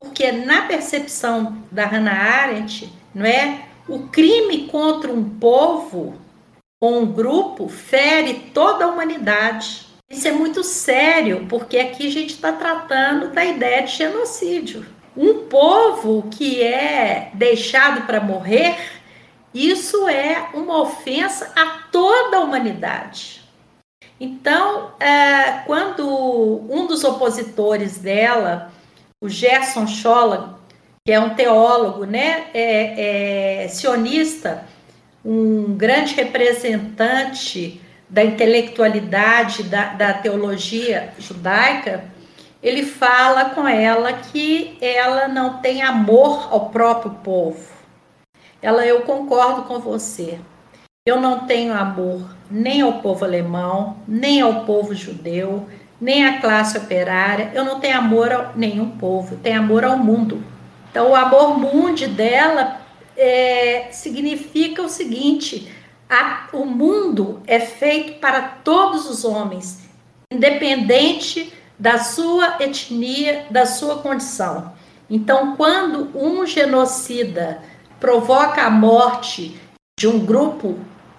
[0.00, 3.66] Porque na percepção da Hannah Arendt, não é?
[3.86, 6.14] O crime contra um povo
[6.80, 9.89] ou um grupo fere toda a humanidade.
[10.10, 14.84] Isso é muito sério, porque aqui a gente está tratando da ideia de genocídio.
[15.16, 18.76] Um povo que é deixado para morrer,
[19.54, 23.40] isso é uma ofensa a toda a humanidade.
[24.18, 28.72] Então, é, quando um dos opositores dela,
[29.22, 30.58] o Gerson Scholla,
[31.04, 34.66] que é um teólogo, né, é, é sionista,
[35.24, 42.04] um grande representante da intelectualidade da, da teologia judaica,
[42.62, 47.64] ele fala com ela que ela não tem amor ao próprio povo.
[48.60, 50.38] Ela, eu concordo com você.
[51.06, 55.66] Eu não tenho amor nem ao povo alemão, nem ao povo judeu,
[55.98, 57.50] nem à classe operária.
[57.54, 60.44] Eu não tenho amor a nenhum povo, tenho amor ao mundo.
[60.90, 62.80] Então, o amor mundi dela
[63.16, 65.72] é, significa o seguinte:
[66.10, 69.88] a, o mundo é feito para todos os homens,
[70.32, 74.72] independente da sua etnia, da sua condição.
[75.08, 77.62] Então, quando um genocida
[78.00, 79.60] provoca a morte
[79.98, 80.78] de um grupo,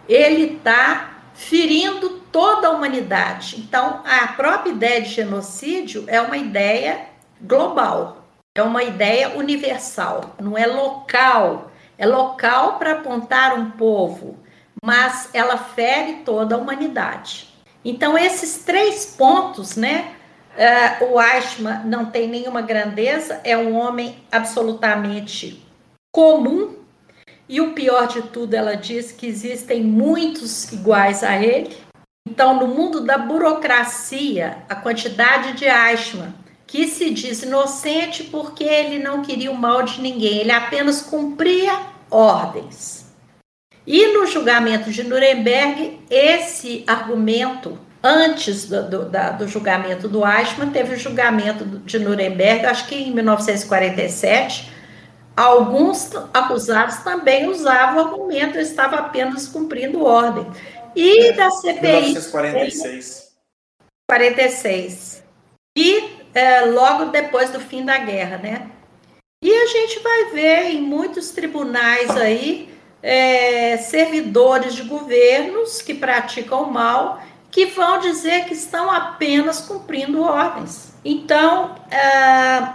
[0.10, 3.60] ele está ferindo toda a humanidade.
[3.60, 7.08] Então, a própria ideia de genocídio é uma ideia
[7.42, 11.72] global, é uma ideia universal, não é local.
[11.98, 14.40] É local para apontar um povo,
[14.84, 17.50] mas ela fere toda a humanidade.
[17.84, 20.14] Então, esses três pontos, né?
[20.52, 25.66] Uh, o Ashma não tem nenhuma grandeza, é um homem absolutamente
[26.14, 26.76] comum,
[27.48, 31.76] e o pior de tudo, ela diz que existem muitos iguais a ele.
[32.28, 36.34] Então, no mundo da burocracia, a quantidade de Ashma
[36.66, 41.78] que se diz inocente porque ele não queria o mal de ninguém, ele apenas cumpria
[42.10, 43.01] ordens.
[43.86, 50.72] E no julgamento de Nuremberg, esse argumento antes do, do, da, do julgamento do Eichmann,
[50.72, 54.72] teve o julgamento de Nuremberg, acho que em 1947.
[55.36, 60.46] Alguns acusados também usavam o argumento, eu estava apenas cumprindo ordem.
[60.96, 62.02] E é, da CPI.
[62.02, 63.32] 1946.
[64.10, 65.24] 46.
[65.78, 68.70] E é, logo depois do fim da guerra, né?
[69.44, 72.71] E a gente vai ver em muitos tribunais aí
[73.02, 80.94] é, servidores de governos que praticam mal que vão dizer que estão apenas cumprindo ordens.
[81.04, 82.74] Então, é,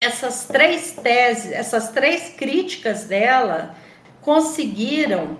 [0.00, 3.74] essas três teses, essas três críticas dela
[4.20, 5.38] conseguiram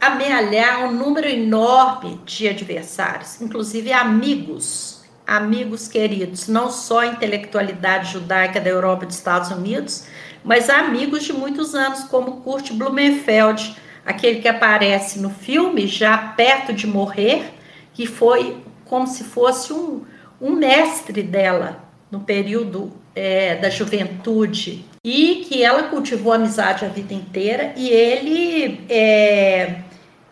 [0.00, 8.60] amealhar um número enorme de adversários, inclusive amigos, amigos queridos, não só a intelectualidade judaica
[8.60, 10.06] da Europa e dos Estados Unidos,
[10.44, 16.72] mas amigos de muitos anos, como Kurt Blumenfeld, aquele que aparece no filme já perto
[16.72, 17.52] de morrer,
[17.92, 20.02] que foi como se fosse um,
[20.40, 24.84] um mestre dela no período é, da juventude.
[25.02, 29.76] E que ela cultivou amizade a vida inteira e ele é,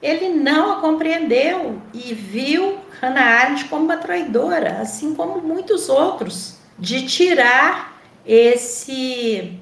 [0.02, 6.58] ele não a compreendeu e viu Hannah Arendt como uma traidora, assim como muitos outros,
[6.78, 9.58] de tirar esse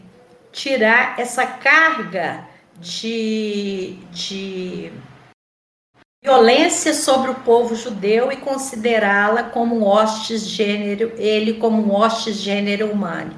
[0.57, 2.49] tirar essa carga
[2.81, 4.90] de, de
[6.25, 12.37] violência sobre o povo judeu e considerá-la como um hostes gênero, ele como um hostes
[12.37, 13.35] gênero humano.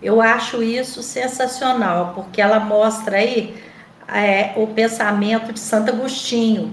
[0.00, 3.60] Eu acho isso sensacional, porque ela mostra aí
[4.06, 6.72] é, o pensamento de Santo Agostinho,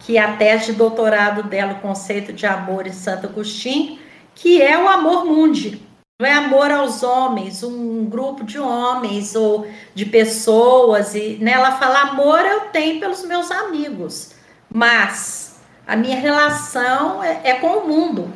[0.00, 3.98] que é a tese de doutorado dela, o conceito de amor em Santo Agostinho,
[4.34, 5.89] que é o amor mundi.
[6.20, 11.16] Não é amor aos homens, um grupo de homens ou de pessoas.
[11.16, 14.38] E né, ela fala: amor eu tenho pelos meus amigos
[14.72, 18.32] mas a minha relação é, é com o mundo,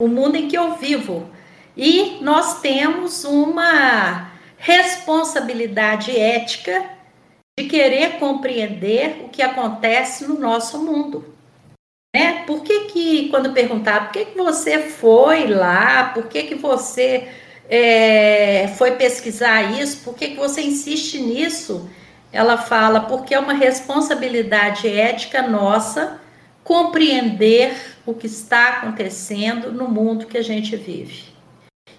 [0.00, 1.28] o mundo em que eu vivo.
[1.76, 6.90] E nós temos uma responsabilidade ética
[7.58, 11.34] de querer compreender o que acontece no nosso mundo.
[12.14, 12.44] Né?
[12.44, 17.28] Por que, que quando perguntar por que, que você foi lá, por que, que você
[17.68, 21.88] é, foi pesquisar isso, por que, que você insiste nisso?
[22.32, 26.20] ela fala porque é uma responsabilidade ética nossa
[26.62, 27.74] compreender
[28.06, 31.24] o que está acontecendo no mundo que a gente vive.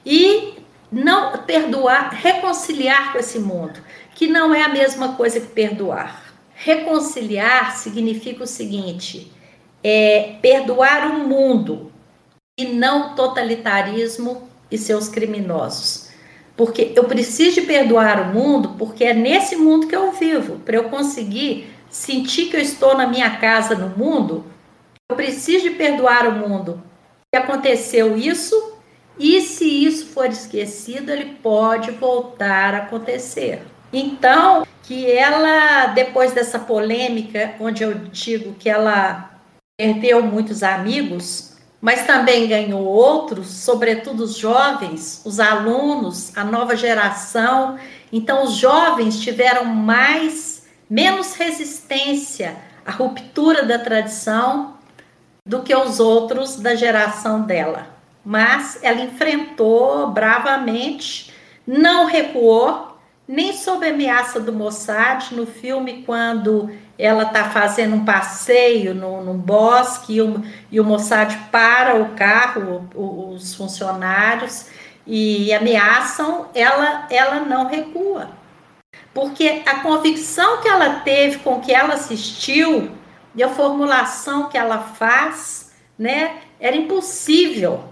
[0.05, 0.53] E
[0.91, 3.81] não perdoar, reconciliar com esse mundo,
[4.15, 6.33] que não é a mesma coisa que perdoar.
[6.53, 9.31] Reconciliar significa o seguinte:
[9.83, 11.91] é perdoar o mundo
[12.57, 16.09] e não o totalitarismo e seus criminosos.
[16.55, 20.59] Porque eu preciso de perdoar o mundo, porque é nesse mundo que eu vivo.
[20.59, 24.45] Para eu conseguir sentir que eu estou na minha casa no mundo,
[25.09, 26.81] eu preciso de perdoar o mundo.
[27.33, 28.73] Que aconteceu isso,
[29.17, 33.61] e se isso for esquecido, ele pode voltar a acontecer.
[33.91, 39.30] Então, que ela, depois dessa polêmica, onde eu digo que ela
[39.81, 47.79] perdeu muitos amigos, mas também ganhou outros, sobretudo os jovens, os alunos, a nova geração.
[48.13, 54.75] Então, os jovens tiveram mais, menos resistência à ruptura da tradição,
[55.43, 57.87] do que os outros da geração dela.
[58.23, 61.33] Mas ela enfrentou bravamente,
[61.65, 65.33] não recuou, nem sob ameaça do Mossad.
[65.33, 70.83] No filme, quando ela está fazendo um passeio no, no bosque e o, e o
[70.83, 74.67] Mossad para o carro, o, os funcionários,
[75.05, 78.29] e ameaçam, ela, ela não recua.
[79.13, 82.91] Porque a convicção que ela teve com que ela assistiu
[83.35, 87.85] e a formulação que ela faz, né, era impossível.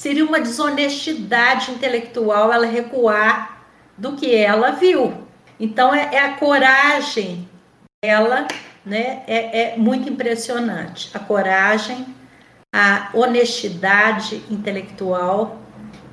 [0.00, 3.64] Seria uma desonestidade intelectual ela recuar
[3.96, 5.24] do que ela viu.
[5.58, 7.48] Então, é, é a coragem
[8.04, 8.46] dela,
[8.84, 11.10] né, é, é muito impressionante.
[11.14, 12.06] A coragem,
[12.70, 15.58] a honestidade intelectual,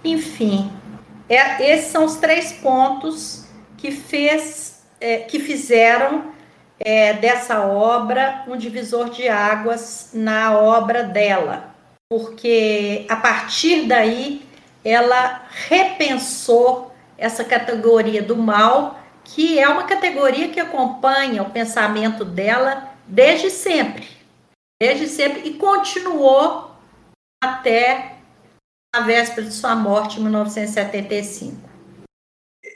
[0.03, 0.71] enfim.
[1.27, 3.45] É, esses são os três pontos
[3.77, 6.31] que fez, é, que fizeram
[6.79, 11.75] é, dessa obra um divisor de águas na obra dela,
[12.09, 14.43] porque a partir daí
[14.83, 22.93] ela repensou essa categoria do mal, que é uma categoria que acompanha o pensamento dela
[23.07, 24.07] desde sempre,
[24.82, 26.72] desde sempre e continuou
[27.43, 28.17] até
[28.93, 31.72] a véspera de sua morte em 1975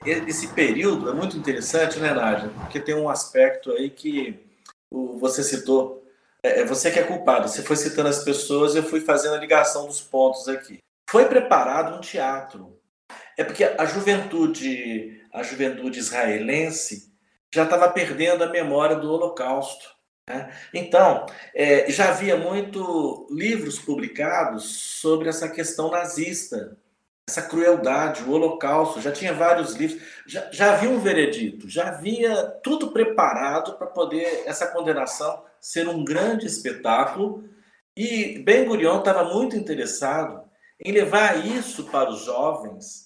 [0.05, 2.49] esse período é muito interessante, né, Nádia?
[2.49, 4.39] Porque tem um aspecto aí que
[4.91, 6.03] você citou.
[6.43, 7.47] É, é, você que é culpado.
[7.47, 10.77] Você foi citando as pessoas, eu fui fazendo a ligação dos pontos aqui.
[11.09, 12.79] Foi preparado um teatro.
[13.37, 17.13] É porque a juventude, a juventude israelense
[17.53, 19.95] já estava perdendo a memória do Holocausto.
[20.27, 20.51] Né?
[20.73, 24.65] Então, é, já havia muito livros publicados
[24.99, 26.77] sobre essa questão nazista
[27.27, 32.43] essa crueldade, o Holocausto, já tinha vários livros, já, já havia um veredito, já havia
[32.63, 37.43] tudo preparado para poder essa condenação ser um grande espetáculo.
[37.97, 40.43] E Ben Gurion estava muito interessado
[40.79, 43.04] em levar isso para os jovens,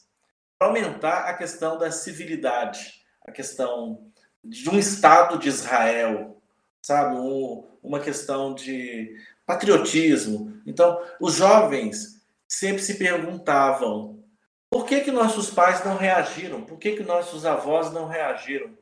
[0.60, 4.12] aumentar a questão da civilidade, a questão
[4.44, 6.42] de um Estado de Israel,
[6.82, 7.16] sabe?
[7.16, 10.62] Um, uma questão de patriotismo.
[10.66, 14.22] Então, os jovens sempre se perguntavam
[14.70, 18.78] por que, que nossos pais não reagiram, por que, que nossos avós não reagiram.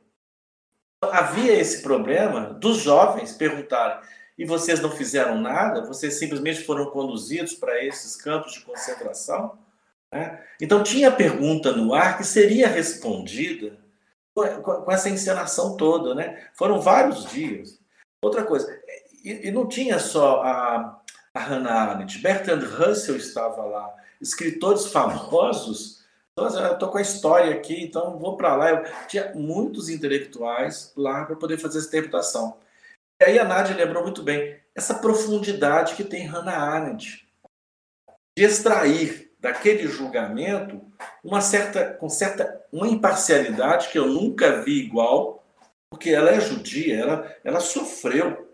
[1.00, 4.02] Havia esse problema dos jovens perguntarem,
[4.36, 5.86] e vocês não fizeram nada?
[5.86, 9.58] Vocês simplesmente foram conduzidos para esses campos de concentração?
[10.12, 10.42] Né?
[10.60, 13.78] Então tinha pergunta no ar que seria respondida
[14.34, 16.48] com, essa encenação toda, né?
[16.54, 17.78] Foram vários dias.
[18.22, 18.68] Outra coisa,
[19.24, 21.00] e, não tinha só a,
[21.34, 26.04] a Hannah Arendt, Bertrand Russell estava lá, escritores famosos.
[26.32, 28.70] Então, eu estou com a história aqui, então vou para lá.
[28.70, 32.56] Eu tinha muitos intelectuais lá para poder fazer essa interpretação.
[33.20, 37.28] E aí a Nádia lembrou muito bem essa profundidade que tem Hannah Arendt
[38.36, 40.80] de extrair daquele julgamento
[41.22, 45.44] uma certa, com certa uma imparcialidade que eu nunca vi igual,
[45.90, 48.48] porque ela é judia, ela, ela sofreu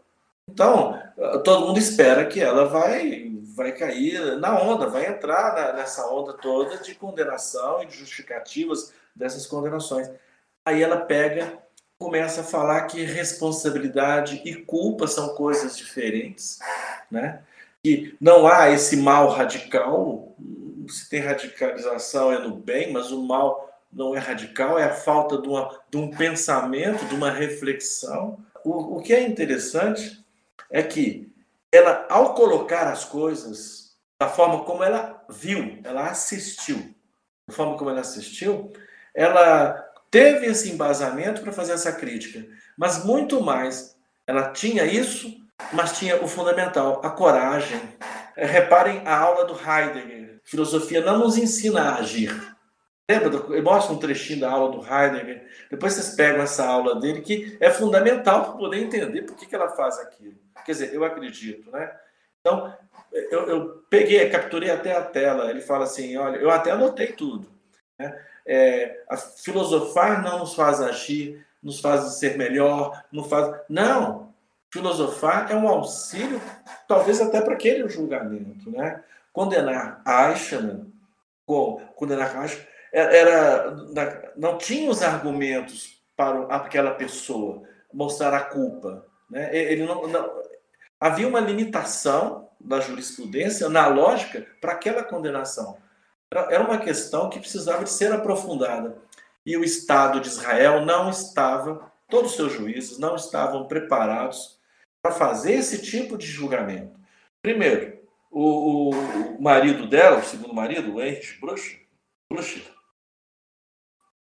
[0.50, 1.00] então,
[1.42, 6.34] todo mundo espera que ela vai, vai cair na onda, vai entrar na, nessa onda
[6.34, 10.10] toda de condenação e de justificativas dessas condenações.
[10.66, 11.58] Aí ela pega,
[11.98, 16.58] começa a falar que responsabilidade e culpa são coisas diferentes,
[17.10, 17.42] né?
[17.82, 20.34] Que não há esse mal radical,
[20.88, 25.40] se tem radicalização é no bem, mas o mal não é radical, é a falta
[25.40, 28.38] de, uma, de um pensamento, de uma reflexão.
[28.64, 30.24] O, o que é interessante
[30.70, 31.32] é que
[31.70, 36.94] ela, ao colocar as coisas da forma como ela viu, ela assistiu,
[37.46, 38.72] da forma como ela assistiu,
[39.14, 39.72] ela
[40.10, 42.46] teve esse embasamento para fazer essa crítica.
[42.76, 45.36] Mas muito mais, ela tinha isso,
[45.72, 47.80] mas tinha o fundamental, a coragem.
[48.36, 50.23] Reparem a aula do Heidegger.
[50.44, 52.54] Filosofia não nos ensina a agir.
[53.10, 53.56] Lembra?
[53.56, 55.46] Eu mostro um trechinho da aula do Heidegger.
[55.70, 59.54] Depois vocês pegam essa aula dele, que é fundamental para poder entender por que, que
[59.54, 60.36] ela faz aquilo.
[60.64, 61.90] Quer dizer, eu acredito, né?
[62.40, 62.72] Então,
[63.12, 65.50] eu, eu peguei, capturei até a tela.
[65.50, 67.48] Ele fala assim: olha, eu até anotei tudo.
[67.98, 68.18] Né?
[68.46, 69.02] É,
[69.42, 73.60] filosofar não nos faz agir, nos faz ser melhor, não faz.
[73.68, 74.32] Não!
[74.70, 76.40] Filosofar é um auxílio,
[76.88, 79.02] talvez até para aquele julgamento, né?
[79.34, 80.92] Condenar Eichmann,
[81.96, 83.74] condenar Eichmann, era,
[84.36, 89.04] não tinha os argumentos para aquela pessoa mostrar a culpa.
[89.28, 89.50] Né?
[89.52, 90.30] Ele não, não,
[91.00, 95.76] havia uma limitação da jurisprudência na lógica para aquela condenação.
[96.32, 98.96] Era uma questão que precisava de ser aprofundada.
[99.44, 104.60] E o Estado de Israel não estava, todos os seus juízes não estavam preparados
[105.02, 106.98] para fazer esse tipo de julgamento.
[107.42, 107.93] Primeiro,
[108.34, 111.80] o, o, marido dela, o segundo marido, o Brush,
[112.28, 112.62] Brush,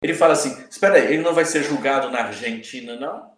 [0.00, 3.34] ele fala assim: espera aí, ele não vai ser julgado na Argentina, não?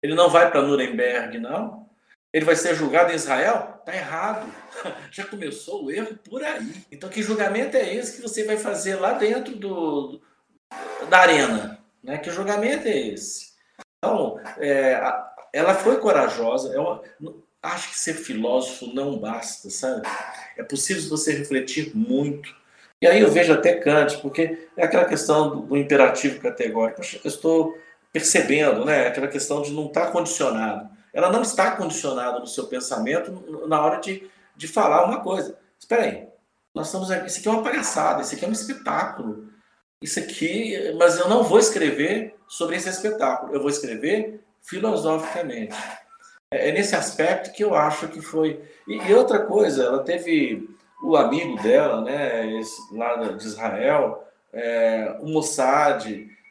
[0.00, 1.90] Ele não vai para Nuremberg, não?
[2.32, 3.82] Ele vai ser julgado em Israel?
[3.84, 4.50] Tá errado.
[5.10, 6.84] Já começou o erro por aí.
[6.90, 10.20] Então, que julgamento é esse que você vai fazer lá dentro do,
[11.10, 11.78] da arena?
[12.02, 12.18] Né?
[12.18, 13.52] Que julgamento é esse?
[13.98, 14.98] Então, é,
[15.52, 16.72] ela foi corajosa.
[16.72, 17.02] Eu
[17.62, 20.02] acho que ser filósofo não basta, sabe?
[20.56, 22.54] É possível você refletir muito.
[23.00, 27.00] E aí eu vejo até Kant, porque é aquela questão do, imperativo categórico.
[27.00, 27.78] Eu estou
[28.12, 29.06] percebendo, né?
[29.06, 30.90] Aquela questão de não estar condicionado.
[31.12, 35.58] Ela não está condicionada no seu pensamento na hora de, de falar uma coisa.
[35.78, 36.28] Espera aí,
[36.74, 39.48] nós estamos aqui, isso aqui é uma palhaçada, isso aqui é um espetáculo.
[40.00, 45.76] Isso aqui, mas eu não vou escrever sobre esse espetáculo, eu vou escrever filosoficamente.
[46.52, 48.62] É, é nesse aspecto que eu acho que foi.
[48.86, 50.68] E, e outra coisa, ela teve
[51.02, 56.06] o amigo dela, né, esse, lá de Israel, é, o Mossad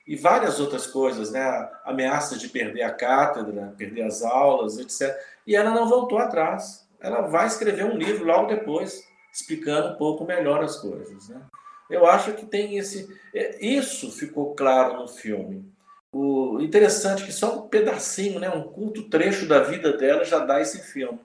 [0.05, 5.15] e várias outras coisas, né, ameaças de perder a cátedra, perder as aulas, etc.
[5.47, 6.85] E ela não voltou atrás.
[6.99, 11.29] Ela vai escrever um livro logo depois, explicando um pouco melhor as coisas.
[11.29, 11.41] Né?
[11.89, 13.07] Eu acho que tem esse.
[13.33, 15.70] É, isso ficou claro no filme.
[16.13, 20.39] O interessante é que só um pedacinho, né, um curto trecho da vida dela já
[20.39, 21.19] dá esse filme.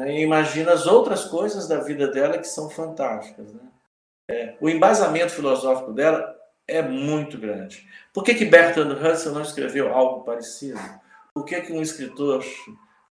[0.00, 3.52] E imagina as outras coisas da vida dela que são fantásticas.
[3.52, 3.60] Né?
[4.30, 6.36] É, o embasamento filosófico dela
[6.66, 7.88] é muito grande.
[8.12, 10.80] Por que, que Bertrand Russell não escreveu algo parecido?
[11.34, 12.44] Por que, que um escritor,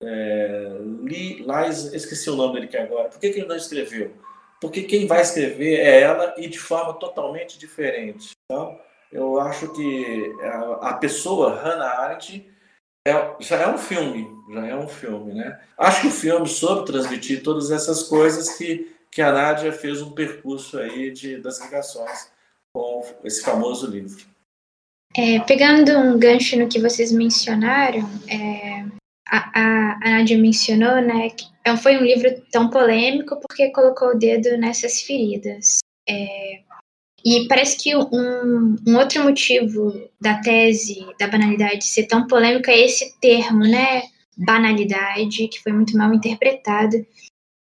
[0.02, 4.14] é, Lee, Lies, esqueci o nome dele aqui agora, por que, que ele não escreveu?
[4.62, 8.32] Porque quem vai escrever é ela e de forma totalmente diferente.
[8.46, 8.80] Então,
[9.14, 12.50] eu acho que a, a pessoa, Hannah Arendt,
[13.08, 15.60] é, já é um filme, já é um filme, né?
[15.78, 20.12] Acho que o filme soube transmitir todas essas coisas que, que a Nádia fez um
[20.12, 22.32] percurso aí de, das ligações
[22.74, 24.26] com esse famoso livro.
[25.16, 28.84] É, pegando um gancho no que vocês mencionaram, é,
[29.28, 34.10] a, a, a Nádia mencionou, né, que é foi um livro tão polêmico porque colocou
[34.10, 35.80] o dedo nessas feridas.
[36.10, 36.62] É,
[37.26, 42.82] e parece que um, um, outro motivo da tese da banalidade ser tão polêmica é
[42.82, 44.04] esse termo, né?
[44.36, 47.06] Banalidade, que foi muito mal interpretado.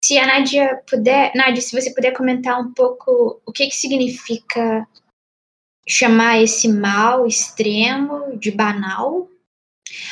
[0.03, 4.87] Se a Nádia puder, Nádia, se você puder comentar um pouco o que, que significa
[5.85, 9.27] chamar esse mal extremo de banal.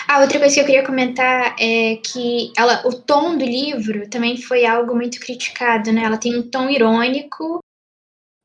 [0.08, 4.36] Ah, outra coisa que eu queria comentar é que ela, o tom do livro também
[4.36, 6.04] foi algo muito criticado, né?
[6.04, 7.60] Ela tem um tom irônico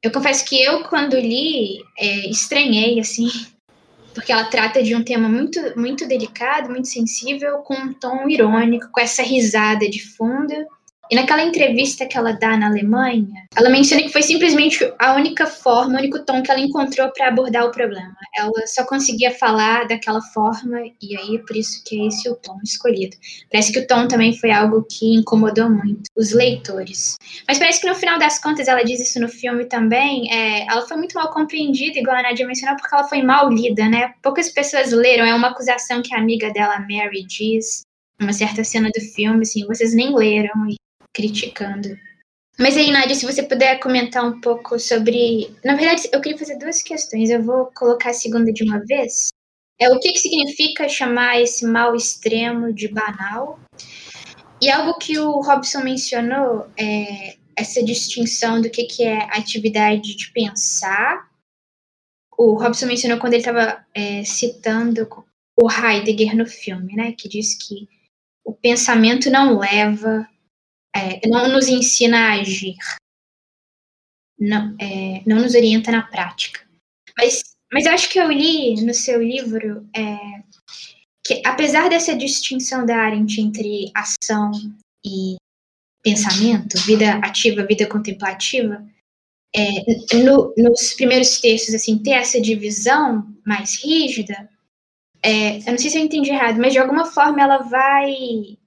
[0.02, 3.28] eu confesso que eu, quando li, é, estranhei, assim,
[4.12, 8.88] porque ela trata de um tema muito, muito delicado, muito sensível, com um tom irônico,
[8.90, 10.52] com essa risada de fundo.
[11.10, 15.46] E naquela entrevista que ela dá na Alemanha, ela menciona que foi simplesmente a única
[15.46, 18.16] forma, o único tom que ela encontrou para abordar o problema.
[18.34, 22.58] Ela só conseguia falar daquela forma, e aí por isso que é esse o tom
[22.64, 23.16] escolhido.
[23.50, 27.16] Parece que o tom também foi algo que incomodou muito os leitores.
[27.46, 30.86] Mas parece que no final das contas, ela diz isso no filme também, é, ela
[30.86, 34.14] foi muito mal compreendida, igual a Nadia mencionou, porque ela foi mal lida, né?
[34.22, 37.82] Poucas pessoas leram, é uma acusação que a amiga dela, Mary, diz
[38.20, 40.52] uma certa cena do filme, assim, vocês nem leram,
[41.14, 41.98] criticando.
[42.58, 45.54] Mas aí, Nádia, se você puder comentar um pouco sobre.
[45.64, 47.30] Na verdade, eu queria fazer duas questões.
[47.30, 49.28] Eu vou colocar a segunda de uma vez.
[49.80, 53.58] É o que, que significa chamar esse mal extremo de banal?
[54.60, 60.30] E algo que o Robson mencionou é essa distinção do que, que é atividade de
[60.32, 61.28] pensar.
[62.38, 65.08] O Robson mencionou quando ele estava é, citando
[65.56, 67.12] o Heidegger no filme, né?
[67.12, 67.88] Que diz que
[68.44, 70.28] o pensamento não leva
[70.94, 72.76] é, não nos ensina a agir,
[74.38, 76.66] não, é, não nos orienta na prática.
[77.16, 80.42] Mas, mas acho que eu li no seu livro é,
[81.24, 84.50] que, apesar dessa distinção da Arendt entre ação
[85.04, 85.36] e
[86.02, 88.84] pensamento, vida ativa, vida contemplativa,
[89.54, 94.50] é, no, nos primeiros textos, assim, ter essa divisão mais rígida,
[95.22, 98.58] é, eu não sei se eu entendi errado, mas de alguma forma ela vai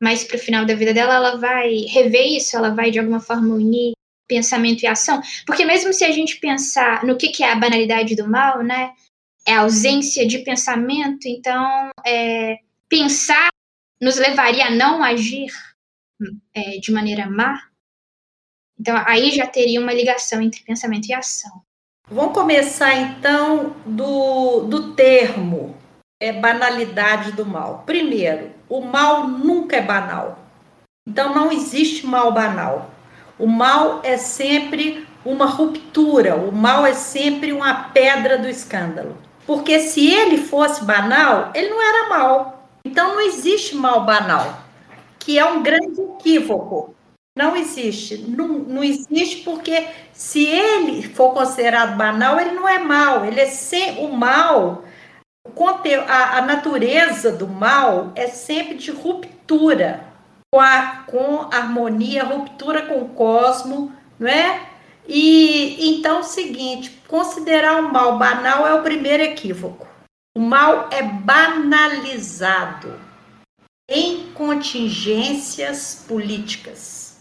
[0.00, 3.20] mais para o final da vida dela, ela vai rever isso, ela vai de alguma
[3.20, 3.92] forma unir
[4.28, 8.14] pensamento e ação, porque mesmo se a gente pensar no que, que é a banalidade
[8.14, 8.92] do mal, né,
[9.46, 13.48] é a ausência de pensamento, então é, pensar
[14.00, 15.50] nos levaria a não agir
[16.54, 17.58] é, de maneira má.
[18.78, 21.62] Então aí já teria uma ligação entre pensamento e ação.
[22.10, 25.76] Vamos começar então do, do termo
[26.20, 27.84] é banalidade do mal.
[27.84, 30.38] Primeiro, o mal nunca é banal.
[31.06, 32.90] Então não existe mal banal.
[33.38, 39.16] O mal é sempre uma ruptura, o mal é sempre uma pedra do escândalo.
[39.46, 42.68] Porque se ele fosse banal, ele não era mal.
[42.84, 44.60] Então não existe mal banal,
[45.18, 46.94] que é um grande equívoco.
[47.36, 48.18] Não existe.
[48.18, 53.24] Não, não existe porque se ele for considerado banal, ele não é mal.
[53.24, 54.82] Ele é sem, o mal,
[56.06, 60.04] a, a natureza do mal é sempre de ruptura
[60.52, 64.68] com, a, com harmonia, ruptura com o cosmo, não é?
[65.06, 69.86] E então o seguinte, considerar o mal banal é o primeiro equívoco.
[70.36, 73.00] O mal é banalizado
[73.88, 77.20] em contingências políticas.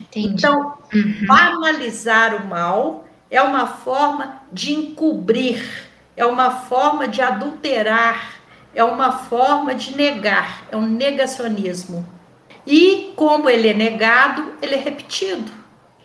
[0.00, 0.28] Entendi.
[0.28, 1.26] Então, uhum.
[1.26, 8.36] banalizar o mal é uma forma de encobrir, é uma forma de adulterar,
[8.74, 12.06] é uma forma de negar, é um negacionismo.
[12.66, 15.50] E como ele é negado, ele é repetido,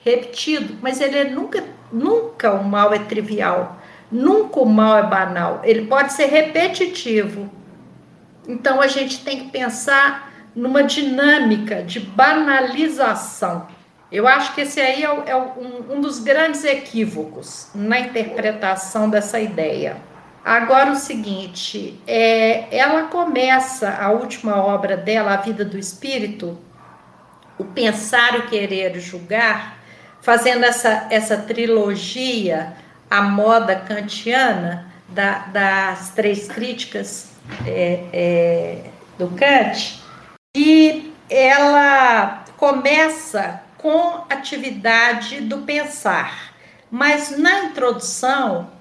[0.03, 3.77] repetido, mas ele é nunca, nunca o mal é trivial,
[4.11, 7.49] nunca o mal é banal, ele pode ser repetitivo.
[8.47, 13.67] Então a gente tem que pensar numa dinâmica de banalização.
[14.11, 19.39] Eu acho que esse aí é, é um, um dos grandes equívocos na interpretação dessa
[19.39, 19.97] ideia.
[20.45, 26.57] Agora o seguinte, é, ela começa a última obra dela, A Vida do Espírito,
[27.57, 29.77] o Pensar, o Querer e Julgar,
[30.21, 32.73] fazendo essa, essa trilogia,
[33.09, 37.31] a moda kantiana, da, das três críticas
[37.65, 38.83] é, é,
[39.17, 40.01] do Kant,
[40.55, 46.55] e ela começa com atividade do pensar,
[46.89, 48.71] mas na introdução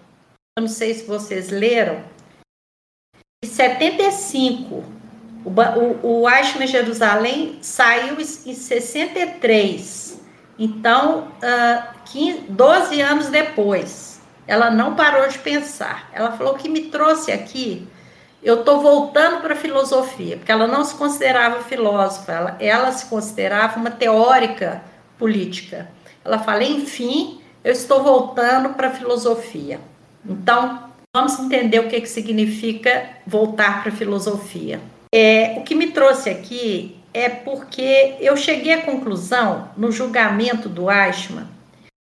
[0.58, 2.02] eu não sei se vocês leram,
[3.44, 4.82] em 75,
[5.44, 5.52] o,
[6.02, 8.24] o, Eichmann Jerusalém saiu em
[8.54, 10.18] 63,
[10.58, 16.08] então, uh, 15, 12 anos depois, ela não parou de pensar.
[16.12, 17.86] Ela falou que me trouxe aqui,
[18.46, 23.06] eu estou voltando para a filosofia, porque ela não se considerava filósofa, ela, ela se
[23.06, 24.82] considerava uma teórica
[25.18, 25.88] política.
[26.24, 29.80] Ela fala, enfim, eu estou voltando para a filosofia.
[30.24, 34.80] Então, vamos entender o que, que significa voltar para a filosofia.
[35.12, 40.88] É, o que me trouxe aqui é porque eu cheguei à conclusão, no julgamento do
[40.88, 41.48] Eichmann,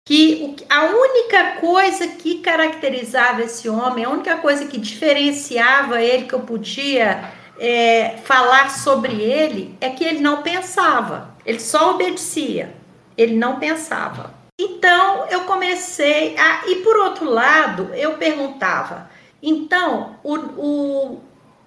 [0.10, 6.34] que a única coisa que caracterizava esse homem, a única coisa que diferenciava ele, que
[6.34, 12.74] eu podia é, falar sobre ele, é que ele não pensava, ele só obedecia,
[13.16, 14.34] ele não pensava.
[14.60, 16.68] Então eu comecei a.
[16.68, 19.12] E por outro lado, eu perguntava:
[19.44, 21.22] então, o, o,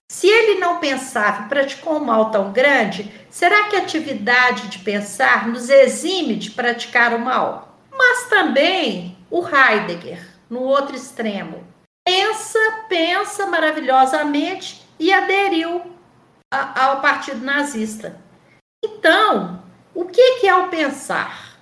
[0.09, 4.80] se ele não pensava e praticou um mal tão grande, será que a atividade de
[4.80, 7.72] pensar nos exime de praticar o mal?
[7.97, 11.66] Mas também o Heidegger, no outro extremo,
[12.05, 15.82] pensa, pensa maravilhosamente e aderiu
[16.53, 18.20] a, ao partido nazista.
[18.84, 19.62] Então,
[19.95, 21.53] o que, que é o pensar?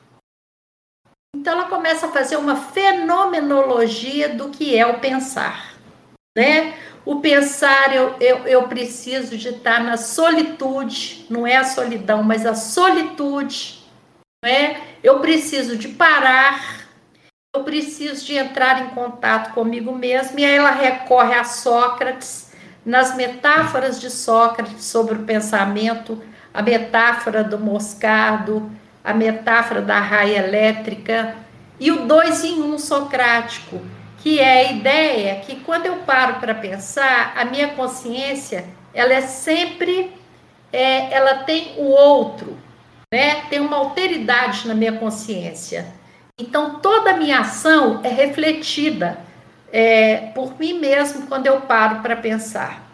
[1.34, 5.74] Então ela começa a fazer uma fenomenologia do que é o pensar,
[6.36, 6.76] né?
[7.04, 12.44] O pensar, eu, eu, eu preciso de estar na solitude, não é a solidão, mas
[12.44, 13.79] a solitude,
[14.42, 14.80] né?
[15.02, 16.86] Eu preciso de parar,
[17.54, 22.50] eu preciso de entrar em contato comigo mesmo, e aí ela recorre a Sócrates,
[22.84, 26.22] nas metáforas de Sócrates sobre o pensamento,
[26.52, 28.70] a metáfora do moscardo,
[29.04, 31.36] a metáfora da raia elétrica
[31.78, 33.80] e o dois em um socrático,
[34.18, 39.20] que é a ideia que quando eu paro para pensar, a minha consciência ela é
[39.20, 40.12] sempre,
[40.72, 42.56] é, ela tem o outro,
[43.12, 43.42] né?
[43.50, 45.86] Tem uma alteridade na minha consciência.
[46.38, 49.18] Então toda a minha ação é refletida
[49.72, 52.88] é, por mim mesmo quando eu paro para pensar.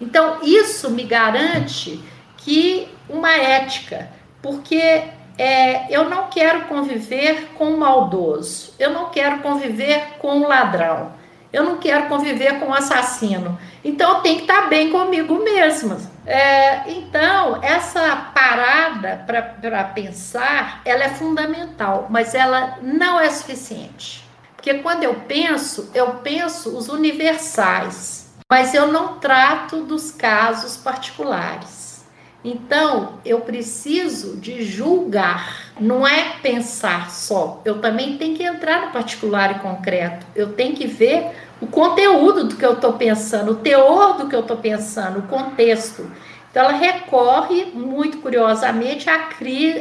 [0.00, 2.00] Então isso me garante
[2.36, 4.10] que uma ética,
[4.40, 5.02] porque
[5.38, 11.12] é, eu não quero conviver com um maldoso, eu não quero conviver com um ladrão,
[11.52, 13.58] eu não quero conviver com um assassino.
[13.84, 15.98] Então, eu tenho que estar bem comigo mesma.
[16.26, 24.28] É, então, essa parada para pensar, ela é fundamental, mas ela não é suficiente.
[24.56, 32.04] Porque quando eu penso, eu penso os universais, mas eu não trato dos casos particulares.
[32.44, 37.60] Então, eu preciso de julgar, não é pensar só.
[37.64, 40.26] Eu também tenho que entrar no particular e concreto.
[40.34, 44.36] Eu tenho que ver o conteúdo do que eu estou pensando, o teor do que
[44.36, 46.10] eu estou pensando, o contexto.
[46.50, 49.28] Então, ela recorre, muito curiosamente, à,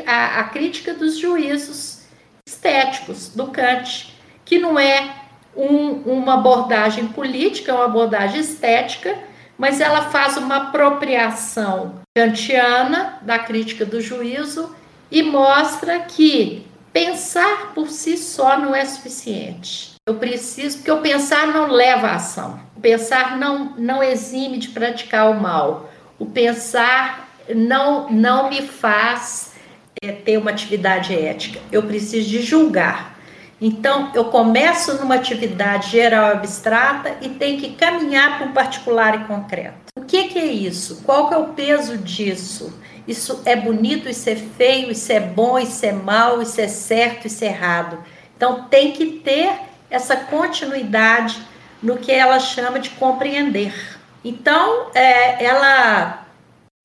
[0.08, 2.04] à, à crítica dos juízos
[2.46, 4.14] estéticos do Kant,
[4.44, 5.10] que não é
[5.56, 9.18] um, uma abordagem política, é uma abordagem estética,
[9.58, 14.76] mas ela faz uma apropriação kantiana da crítica do juízo
[15.10, 19.95] e mostra que pensar por si só não é suficiente.
[20.08, 22.60] Eu preciso, porque o pensar não leva à ação.
[22.78, 25.90] O pensar não, não exime de praticar o mal.
[26.20, 29.54] O pensar não, não me faz
[30.00, 31.60] é, ter uma atividade ética.
[31.72, 33.18] Eu preciso de julgar.
[33.60, 39.26] Então, eu começo numa atividade geral abstrata e tenho que caminhar para um particular e
[39.26, 39.92] concreto.
[39.98, 41.02] O que, que é isso?
[41.04, 42.80] Qual que é o peso disso?
[43.08, 47.26] Isso é bonito, isso é feio, isso é bom, isso é mal, isso é certo,
[47.26, 47.98] isso é errado.
[48.38, 51.42] Então, tem que ter essa continuidade
[51.82, 53.98] no que ela chama de compreender.
[54.24, 56.26] Então, é, ela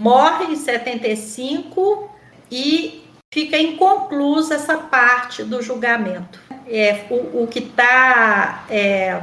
[0.01, 2.11] morre em 75
[2.51, 6.41] e fica inconclusa essa parte do julgamento.
[6.67, 9.21] É, o, o que está é,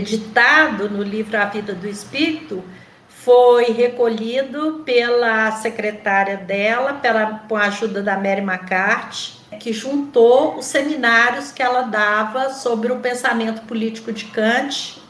[0.00, 2.64] editado no livro A Vida do Espírito
[3.08, 10.66] foi recolhido pela secretária dela, pela, com a ajuda da Mary McCarthy, que juntou os
[10.66, 15.00] seminários que ela dava sobre o pensamento político de Kant,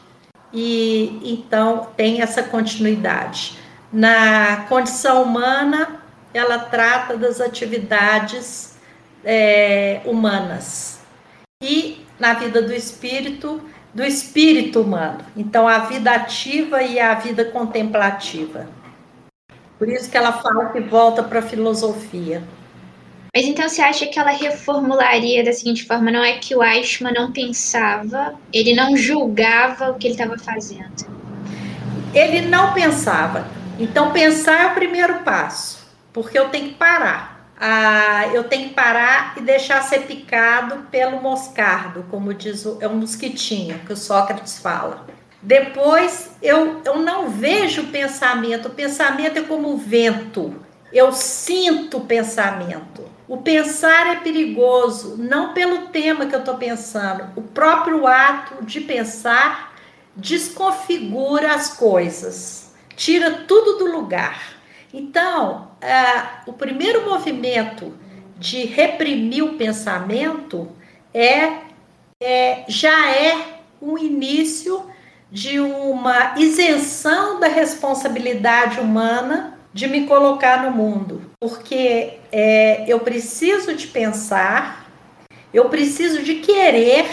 [0.53, 3.57] e então tem essa continuidade.
[3.91, 6.01] Na condição humana,
[6.33, 8.77] ela trata das atividades
[9.23, 10.99] é, humanas.
[11.61, 13.61] E na vida do espírito,
[13.93, 15.19] do espírito humano.
[15.35, 18.67] Então, a vida ativa e a vida contemplativa.
[19.77, 22.43] Por isso que ela fala que volta para a filosofia.
[23.33, 27.13] Mas então você acha que ela reformularia da seguinte forma: não é que o Eichmann
[27.13, 31.17] não pensava, ele não julgava o que ele estava fazendo.
[32.13, 33.47] Ele não pensava.
[33.79, 37.37] Então, pensar é o primeiro passo, porque eu tenho que parar.
[37.59, 42.87] Ah, eu tenho que parar e deixar ser picado pelo moscardo, como diz o, é
[42.87, 45.07] um mosquitinho que o Sócrates fala.
[45.41, 50.55] Depois eu, eu não vejo o pensamento, o pensamento é como o vento,
[50.93, 53.16] eu sinto o pensamento.
[53.27, 57.27] O pensar é perigoso, não pelo tema que eu estou pensando.
[57.35, 59.75] O próprio ato de pensar
[60.15, 64.57] desconfigura as coisas, tira tudo do lugar.
[64.93, 67.93] Então, é, o primeiro movimento
[68.37, 70.69] de reprimir o pensamento
[71.13, 71.57] é,
[72.21, 74.85] é já é o início
[75.29, 83.75] de uma isenção da responsabilidade humana de me colocar no mundo, porque é, eu preciso
[83.75, 84.89] de pensar,
[85.53, 87.05] eu preciso de querer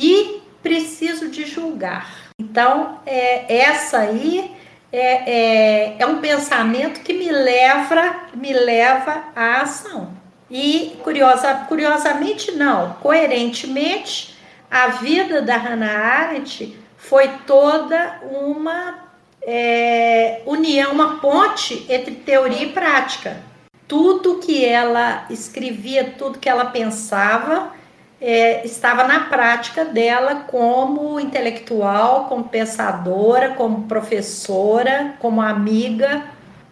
[0.00, 2.30] e preciso de julgar.
[2.38, 4.52] Então, é, essa aí
[4.92, 10.12] é, é, é um pensamento que me leva, me leva à ação.
[10.48, 14.38] E curiosa, curiosamente não, coerentemente,
[14.70, 19.10] a vida da Hannah Arendt foi toda uma
[19.46, 23.38] é, união, uma ponte entre teoria e prática.
[23.86, 27.72] Tudo que ela escrevia, tudo que ela pensava,
[28.20, 36.24] é, estava na prática dela como intelectual, como pensadora, como professora, como amiga.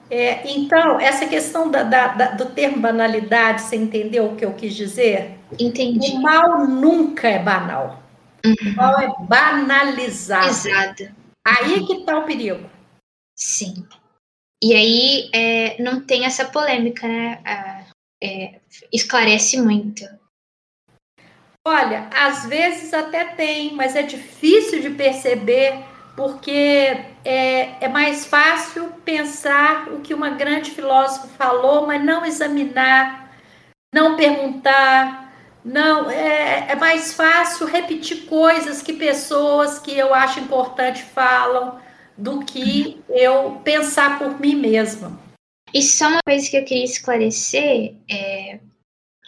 [0.08, 4.52] É, então, essa questão da, da, da, do termo banalidade, você entendeu o que eu
[4.52, 5.38] quis dizer?
[5.58, 6.12] Entendi.
[6.12, 8.00] O mal nunca é banal.
[8.44, 8.54] Uhum.
[8.72, 10.48] O mal é banalizado.
[10.48, 11.19] Exato.
[11.46, 12.68] Aí que está o perigo.
[13.36, 13.86] Sim.
[14.62, 17.86] E aí é, não tem essa polêmica, né?
[18.22, 18.60] É,
[18.92, 20.04] esclarece muito.
[21.66, 25.84] Olha, às vezes até tem, mas é difícil de perceber
[26.16, 33.34] porque é, é mais fácil pensar o que uma grande filósofa falou, mas não examinar,
[33.94, 35.29] não perguntar,
[35.64, 41.78] não, é, é mais fácil repetir coisas que pessoas que eu acho importante falam
[42.16, 45.18] do que eu pensar por mim mesma.
[45.72, 48.58] E só uma coisa que eu queria esclarecer, é,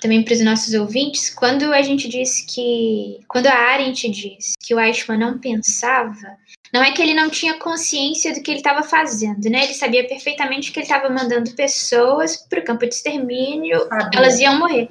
[0.01, 3.21] também para os nossos ouvintes, quando a gente diz que.
[3.29, 6.37] Quando a Arendt diz que o Eichmann não pensava,
[6.73, 9.65] não é que ele não tinha consciência do que ele estava fazendo, né?
[9.65, 14.59] Ele sabia perfeitamente que ele estava mandando pessoas para o campo de extermínio, elas iam
[14.59, 14.89] morrer.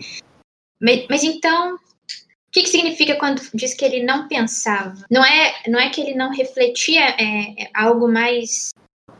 [0.81, 1.79] Mas, então, o
[2.51, 5.05] que, que, significa quando diz que ele não pensava?
[5.09, 8.69] Não é, não é que ele não refletia é, é algo mais.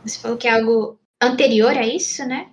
[0.04, 2.48] Você falou que é algo anterior a isso, né?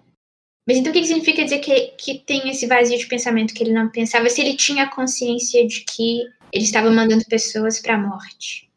[0.67, 3.63] Mas então o que, que significa dizer que, que tem esse vazio de pensamento que
[3.63, 4.29] ele não pensava?
[4.29, 6.21] Se ele tinha consciência de que
[6.53, 8.69] ele estava mandando pessoas para a morte?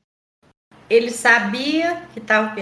[0.93, 2.55] ele sabia que estava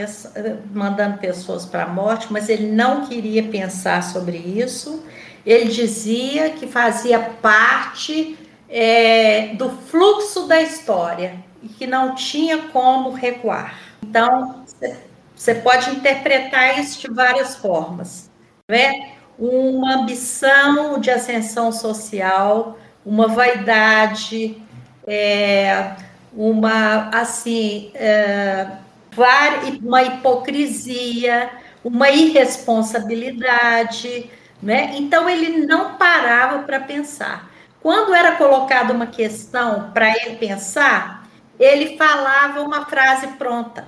[0.72, 5.04] mandando pessoas para a morte, mas ele não queria pensar sobre isso.
[5.44, 8.38] Ele dizia que fazia parte
[8.68, 13.78] é, do fluxo da história e que não tinha como recuar.
[14.02, 14.64] Então,
[15.34, 18.30] você pode interpretar isso de várias formas.
[18.68, 19.12] Né?
[19.38, 24.62] Uma ambição de ascensão social, uma vaidade,
[25.06, 25.92] é,
[26.32, 28.68] uma assim é,
[29.82, 31.50] uma hipocrisia,
[31.82, 34.30] uma irresponsabilidade,
[34.62, 34.94] né?
[34.96, 37.50] Então ele não parava para pensar.
[37.82, 41.26] Quando era colocada uma questão para ele pensar,
[41.58, 43.86] ele falava uma frase pronta.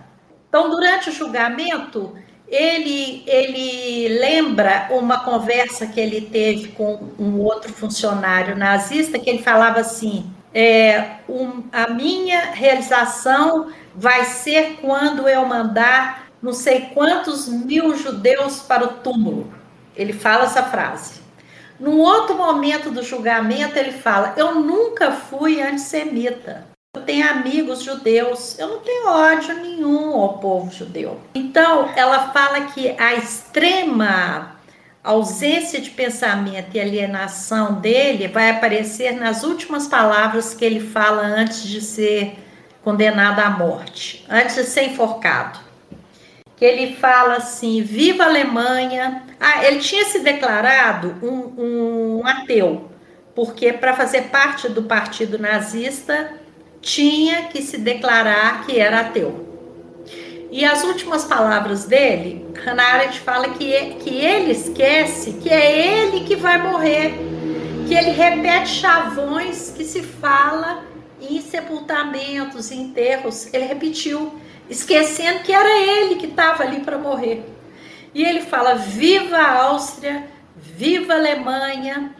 [0.48, 2.14] Então, durante o julgamento,
[2.46, 9.42] ele, ele lembra uma conversa que ele teve com um outro funcionário nazista, que ele
[9.42, 17.46] falava assim: é, um, a minha realização vai ser quando eu mandar não sei quantos
[17.48, 19.52] mil judeus para o túmulo.
[19.96, 21.20] Ele fala essa frase.
[21.78, 26.66] Num outro momento do julgamento, ele fala: Eu nunca fui antissemita.
[26.94, 31.18] Eu tenho amigos judeus, eu não tenho ódio nenhum ao povo judeu.
[31.34, 34.56] Então, ela fala que a extrema
[35.02, 41.64] ausência de pensamento e alienação dele vai aparecer nas últimas palavras que ele fala antes
[41.64, 42.38] de ser
[42.84, 45.58] condenado à morte, antes de ser enforcado.
[46.62, 49.24] Que ele fala assim: Viva a Alemanha!
[49.40, 52.88] Ah, ele tinha se declarado um, um ateu,
[53.34, 56.34] porque para fazer parte do partido nazista
[56.80, 59.44] tinha que se declarar que era ateu.
[60.52, 66.20] E as últimas palavras dele, Hannah Arendt fala que, que ele esquece que é ele
[66.20, 67.14] que vai morrer,
[67.88, 70.84] que ele repete chavões que se fala
[71.20, 73.52] em sepultamentos, em enterros.
[73.52, 74.32] Ele repetiu,
[74.72, 77.44] esquecendo que era ele que estava ali para morrer.
[78.14, 82.14] E ele fala: Viva a Áustria, viva a Alemanha,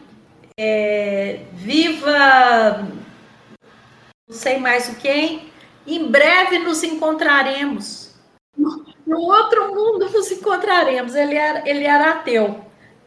[0.58, 2.86] é, viva
[4.28, 5.50] não sei mais o quem.
[5.86, 8.02] Em breve nos encontraremos
[9.06, 11.14] no outro mundo nos encontraremos.
[11.14, 12.64] Ele era, ele era ateu.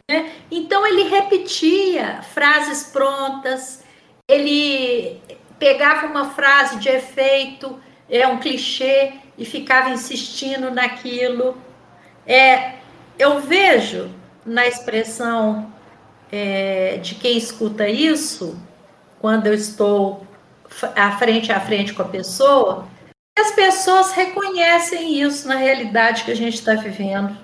[0.10, 0.32] Né?
[0.52, 3.84] Então ele repetia frases prontas,
[4.28, 5.20] ele
[5.58, 7.80] pegava uma frase de efeito,
[8.10, 11.58] é um clichê, e ficava insistindo naquilo.
[12.26, 12.76] É,
[13.18, 14.10] eu vejo
[14.46, 15.74] na expressão
[16.32, 18.60] é, de quem escuta isso,
[19.20, 20.26] quando eu estou
[20.96, 22.88] à frente a frente com a pessoa,
[23.38, 27.38] as pessoas reconhecem isso na realidade que a gente está vivendo.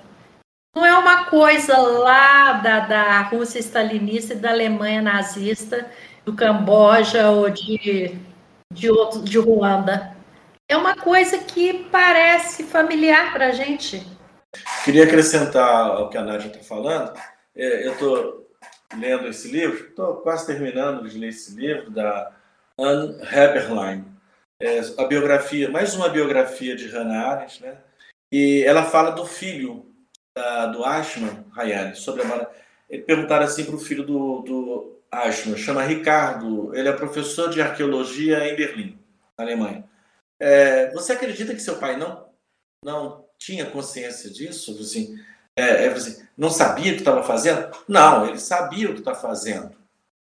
[0.74, 5.90] Não é uma coisa lá da, da Rússia stalinista e da Alemanha nazista,
[6.24, 8.16] do Camboja ou de,
[8.72, 10.16] de, outro, de Ruanda.
[10.72, 14.02] É uma coisa que parece familiar para a gente.
[14.82, 17.12] Queria acrescentar ao que a Nádia está falando.
[17.54, 18.50] É, eu estou
[18.96, 22.32] lendo esse livro, estou quase terminando de ler esse livro, da
[22.78, 24.02] Anne Heberlein
[24.58, 27.76] é, a biografia, mais uma biografia de Hannah Arendt, né?
[28.32, 29.84] E ela fala do filho
[30.34, 32.48] da, do Ashman, Hayane, sobre a
[32.88, 37.60] ele perguntaram assim para o filho do, do Ashman, chama Ricardo, ele é professor de
[37.60, 38.98] arqueologia em Berlim,
[39.36, 39.91] na Alemanha.
[40.44, 42.28] É, você acredita que seu pai não
[42.84, 44.76] não tinha consciência disso?
[44.80, 45.16] Assim,
[45.54, 47.70] é, assim, não sabia o que estava fazendo?
[47.86, 49.72] Não, ele sabia o que está fazendo.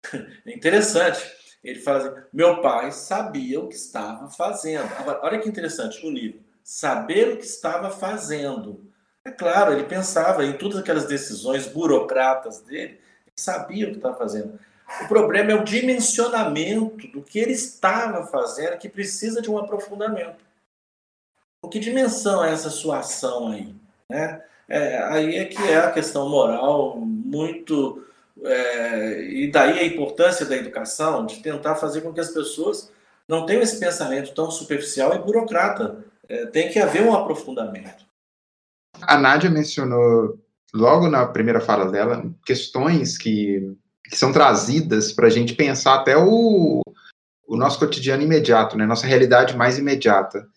[0.45, 1.23] É interessante.
[1.63, 4.93] Ele fala assim: meu pai sabia o que estava fazendo.
[4.97, 6.41] Agora, olha que interessante o nível.
[6.61, 8.91] Saber o que estava fazendo.
[9.23, 14.17] É claro, ele pensava em todas aquelas decisões burocratas dele, ele sabia o que estava
[14.17, 14.59] fazendo.
[15.01, 20.43] O problema é o dimensionamento do que ele estava fazendo, que precisa de um aprofundamento.
[21.61, 23.73] O que dimensão é essa sua ação aí?
[24.09, 24.41] Né?
[24.67, 28.05] É, aí é que é a questão moral muito
[28.41, 32.91] é, e daí a importância da educação de tentar fazer com que as pessoas
[33.27, 36.03] não tenham esse pensamento tão superficial e burocrata.
[36.27, 38.05] É, tem que haver um aprofundamento.
[39.01, 40.39] A Nádia mencionou
[40.73, 43.75] logo na primeira fala dela questões que,
[44.05, 46.81] que são trazidas para a gente pensar até o,
[47.47, 48.85] o nosso cotidiano imediato, né?
[48.85, 50.47] nossa realidade mais imediata.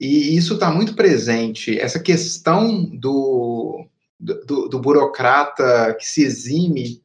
[0.00, 3.86] E isso está muito presente, essa questão do,
[4.18, 7.00] do, do, burocrata que se exime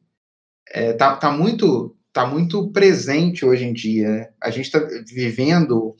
[0.68, 4.08] é, tá, tá, muito tá muito presente hoje em dia.
[4.08, 4.28] Né?
[4.42, 5.94] A gente está vivendo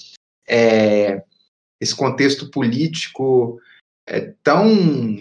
[0.48, 1.22] é,
[1.80, 3.60] esse contexto político
[4.06, 5.16] é, tão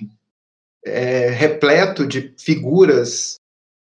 [0.84, 3.40] é, repleto de figuras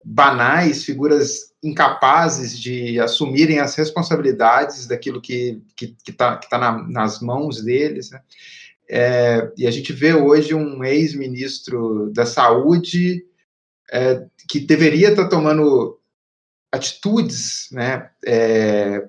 [0.04, 6.58] banais, figuras incapazes de assumirem as responsabilidades daquilo que está que, que tá, que tá
[6.58, 8.10] na, nas mãos deles.
[8.10, 8.20] Né?
[8.88, 13.24] É, e a gente vê hoje um ex-ministro da Saúde
[13.92, 15.98] é, que deveria estar tá tomando
[16.72, 19.08] atitudes né, é,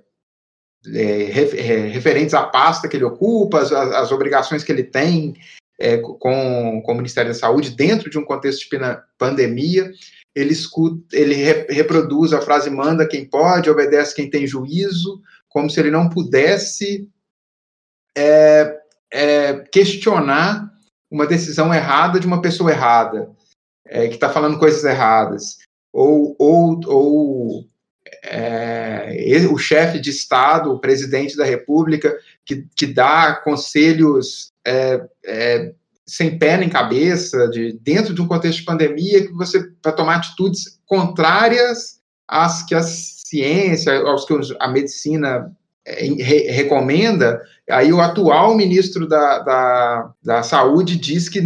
[0.88, 5.36] é, é, referentes à pasta que ele ocupa, as, as obrigações que ele tem
[5.80, 8.80] é, com, com o Ministério da Saúde dentro de um contexto de
[9.18, 9.92] pandemia.
[10.36, 15.70] Ele, escuta, ele re, reproduz a frase manda quem pode, obedece quem tem juízo, como
[15.70, 17.10] se ele não pudesse
[18.16, 18.80] é,
[19.12, 20.72] é, questionar
[21.10, 23.32] uma decisão errada de uma pessoa errada,
[23.86, 25.58] é, que está falando coisas erradas,
[25.92, 27.70] ou, ou, ou
[28.24, 32.16] é, o chefe de Estado, o presidente da República,
[32.46, 35.74] que, que dá conselhos é, é,
[36.10, 40.16] sem pé nem cabeça, de, dentro de um contexto de pandemia, que você para tomar
[40.16, 45.52] atitudes contrárias às que a ciência, aos que a medicina
[45.86, 51.42] é, re, recomenda, aí o atual ministro da, da, da Saúde diz que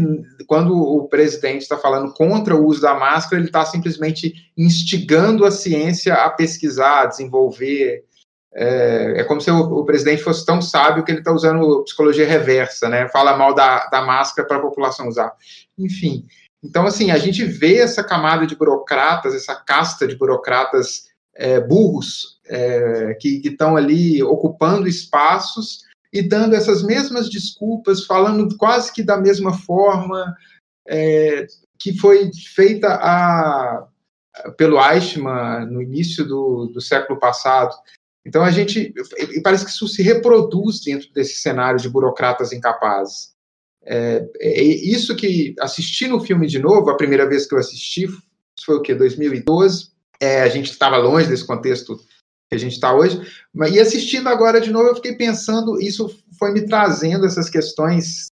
[0.48, 5.52] quando o presidente está falando contra o uso da máscara, ele está simplesmente instigando a
[5.52, 8.04] ciência a pesquisar, a desenvolver.
[8.56, 12.28] É, é como se o, o, presidente fosse tão sábio que ele está usando psicologia
[12.28, 13.10] reversa, né?
[13.10, 15.34] Fala mal da, da máscara para a população usar.
[15.78, 16.26] Enfim.
[16.64, 22.40] Então, assim, a gente vê essa camada de burocratas, essa casta de burocratas é, burros
[22.48, 29.18] é, que estão ali ocupando espaços e dando essas mesmas desculpas, falando quase que da
[29.18, 30.36] mesma forma
[30.88, 31.48] é,
[31.80, 33.88] que foi feita a,
[34.58, 37.74] pelo Eichmann no início do, do século passado.
[38.26, 38.94] Então a gente
[39.34, 43.34] e parece que isso se reproduz dentro desse cenário de burocratas incapazes.
[43.86, 48.08] É, é, isso que assisti no filme de novo, a primeira vez que eu assisti
[48.64, 49.92] foi o que 2012.
[50.20, 51.98] É, a gente estava longe desse contexto
[52.50, 53.22] que a gente está hoje.
[53.72, 56.08] E assistindo agora de novo, eu fiquei pensando, isso
[56.40, 58.28] foi me trazendo essas questões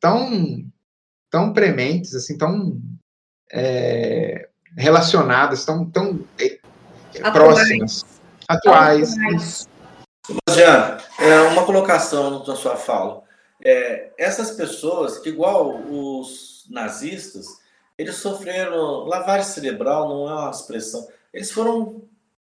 [0.00, 0.64] tão,
[1.30, 2.80] tão prementes, assim, tão
[3.52, 6.58] é, relacionadas, tão, tão é,
[7.30, 8.04] próximas,
[8.48, 9.12] atuais.
[9.12, 9.68] atuais.
[10.50, 13.22] Jean, é uma colocação na sua fala.
[13.64, 17.46] É, essas pessoas, que igual os nazistas,
[17.96, 21.08] eles sofreram lavagem cerebral, não é uma expressão.
[21.32, 22.02] Eles foram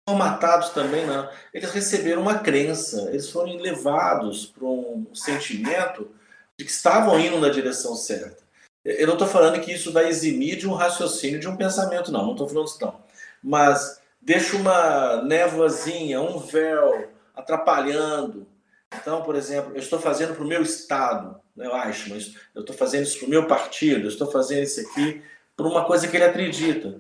[0.09, 1.29] formatados também, não.
[1.53, 6.11] Eles receberam uma crença, eles foram levados para um sentimento
[6.59, 8.43] de que estavam indo na direção certa.
[8.85, 12.25] Eu não estou falando que isso vai eximir de um raciocínio, de um pensamento, não,
[12.25, 12.97] não estou falando isso, não.
[13.43, 18.47] Mas deixa uma névoazinha, um véu atrapalhando.
[18.95, 21.69] Então, por exemplo, eu estou fazendo para o meu Estado, né,
[22.09, 25.23] mas eu estou fazendo isso para o meu partido, eu estou fazendo isso aqui
[25.57, 26.99] por uma coisa que ele acredita.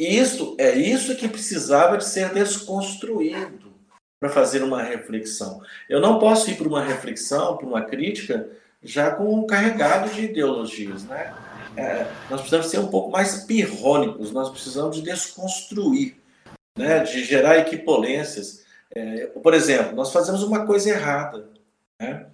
[0.00, 3.70] Isso é isso que precisava de ser desconstruído
[4.18, 5.62] para fazer uma reflexão.
[5.88, 8.48] Eu não posso ir para uma reflexão, para uma crítica,
[8.82, 11.34] já com um carregado de ideologias, né?
[11.76, 16.16] É, nós precisamos ser um pouco mais pirrônicos, nós precisamos de desconstruir,
[16.80, 17.00] né?
[17.00, 18.64] De gerar equipolências.
[18.90, 21.48] É, por exemplo, nós fazemos uma coisa errada,
[21.98, 22.26] né?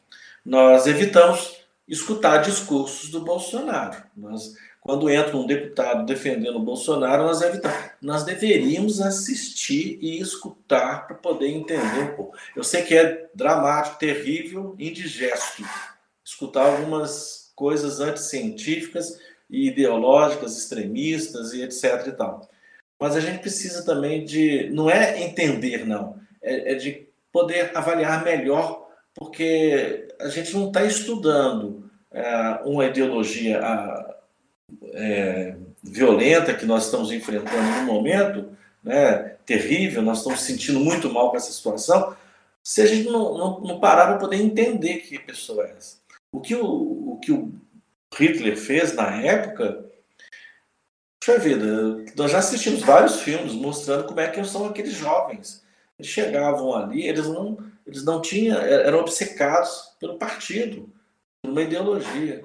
[0.44, 4.03] Nós evitamos escutar discursos do Bolsonaro.
[4.16, 4.55] Nós
[4.86, 7.76] quando entra um deputado defendendo o Bolsonaro, nós, evitamos.
[8.01, 12.36] nós deveríamos assistir e escutar para poder entender um pouco.
[12.55, 15.64] Eu sei que é dramático, terrível, indigesto
[16.24, 19.18] escutar algumas coisas anticientíficas
[19.51, 22.49] e ideológicas, extremistas e etc e tal.
[23.01, 28.24] Mas a gente precisa também de, não é entender não, é, é de poder avaliar
[28.24, 34.16] melhor, porque a gente não está estudando é, uma ideologia a,
[34.94, 38.51] é, violenta que nós estamos enfrentando no momento,
[38.82, 42.16] né, terrível, nós estamos sentindo muito mal com essa situação,
[42.62, 45.99] se a gente não, não, não parar para poder entender que pessoa é essa.
[46.32, 47.53] O que o, o que o
[48.12, 49.86] Hitler fez na época,
[51.26, 55.64] puxa vida, nós já assistimos vários filmes mostrando como é que são aqueles jovens.
[55.98, 60.88] Eles chegavam ali, eles não, eles não tinham, eram obcecados pelo partido,
[61.42, 62.44] por uma ideologia.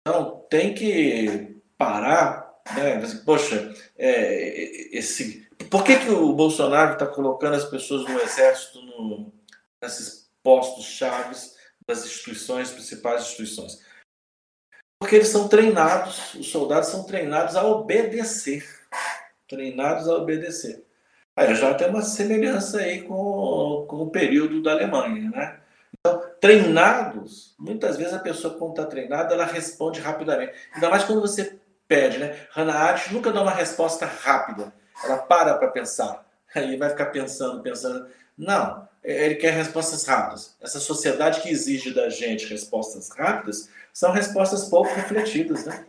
[0.00, 3.02] Então, tem que parar, né?
[3.26, 9.30] Poxa, é, esse, por que, que o Bolsonaro está colocando as pessoas no exército no,
[9.82, 11.54] nesses postos chaves
[11.86, 13.91] das instituições, principais instituições?
[15.02, 18.64] Porque eles são treinados, os soldados são treinados a obedecer.
[19.48, 20.86] Treinados a obedecer.
[21.34, 25.58] Aí já tem uma semelhança aí com, com o período da Alemanha, né?
[25.98, 30.52] Então, treinados, muitas vezes a pessoa, quando está treinada, ela responde rapidamente.
[30.72, 32.46] Ainda mais quando você pede, né?
[32.52, 34.72] Hannah Arendt nunca dá uma resposta rápida.
[35.02, 36.24] ela para para pensar.
[36.54, 38.06] Aí vai ficar pensando, pensando.
[38.38, 40.56] Não, ele quer respostas rápidas.
[40.60, 45.84] Essa sociedade que exige da gente respostas rápidas são respostas pouco refletidas, né?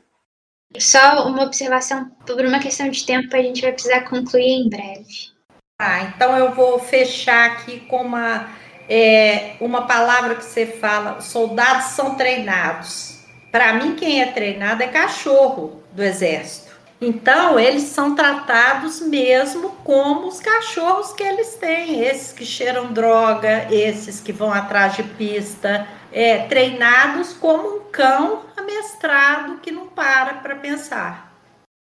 [0.80, 5.32] Só uma observação, por uma questão de tempo, a gente vai precisar concluir em breve.
[5.80, 8.50] Ah, então eu vou fechar aqui com uma,
[8.90, 13.20] é, uma palavra que você fala: soldados são treinados.
[13.52, 16.73] Para mim, quem é treinado é cachorro do exército.
[17.06, 23.68] Então, eles são tratados mesmo como os cachorros que eles têm, esses que cheiram droga,
[23.70, 30.36] esses que vão atrás de pista, é, treinados como um cão amestrado que não para
[30.36, 31.36] para pensar.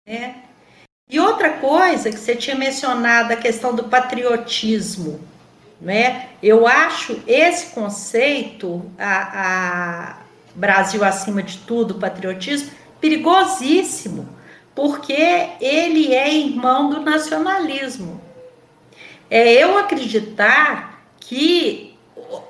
[0.05, 0.43] Né?
[1.09, 5.21] E outra coisa que você tinha mencionado, a questão do patriotismo.
[5.79, 6.31] Né?
[6.41, 10.17] Eu acho esse conceito, a, a
[10.53, 14.42] Brasil acima de tudo, patriotismo, perigosíssimo
[14.75, 15.13] porque
[15.61, 18.21] ele é irmão do nacionalismo.
[19.29, 21.97] É eu acreditar que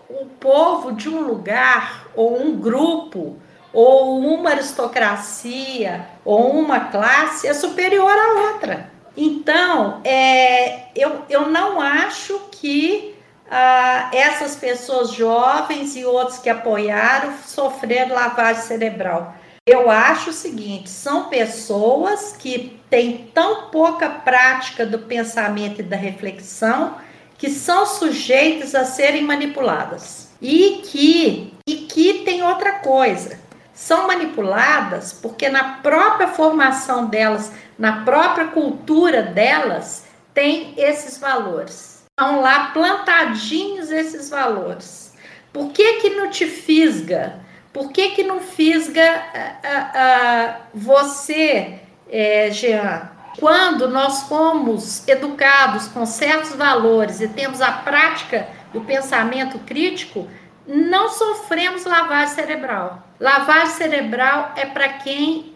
[0.09, 3.37] o povo de um lugar, ou um grupo,
[3.71, 8.91] ou uma aristocracia, ou uma classe é superior à outra.
[9.15, 13.15] Então, é, eu, eu não acho que
[13.49, 19.35] ah, essas pessoas jovens e outros que apoiaram sofreram lavagem cerebral.
[19.65, 25.95] Eu acho o seguinte: são pessoas que têm tão pouca prática do pensamento e da
[25.95, 26.97] reflexão
[27.37, 30.31] que são sujeitas a serem manipuladas.
[30.41, 33.39] E que, e que tem outra coisa:
[33.73, 37.49] são manipuladas porque na própria formação delas,
[37.79, 42.03] na própria cultura delas, tem esses valores.
[42.09, 45.13] Estão lá plantadinhos esses valores.
[45.53, 47.42] Por que que não te fisga?
[47.73, 53.09] Por que, que não fisga uh, uh, você, é, Jean?
[53.39, 60.27] Quando nós fomos educados com certos valores e temos a prática do pensamento crítico,
[60.67, 63.01] não sofremos lavagem cerebral.
[63.19, 65.53] Lavagem cerebral é para quem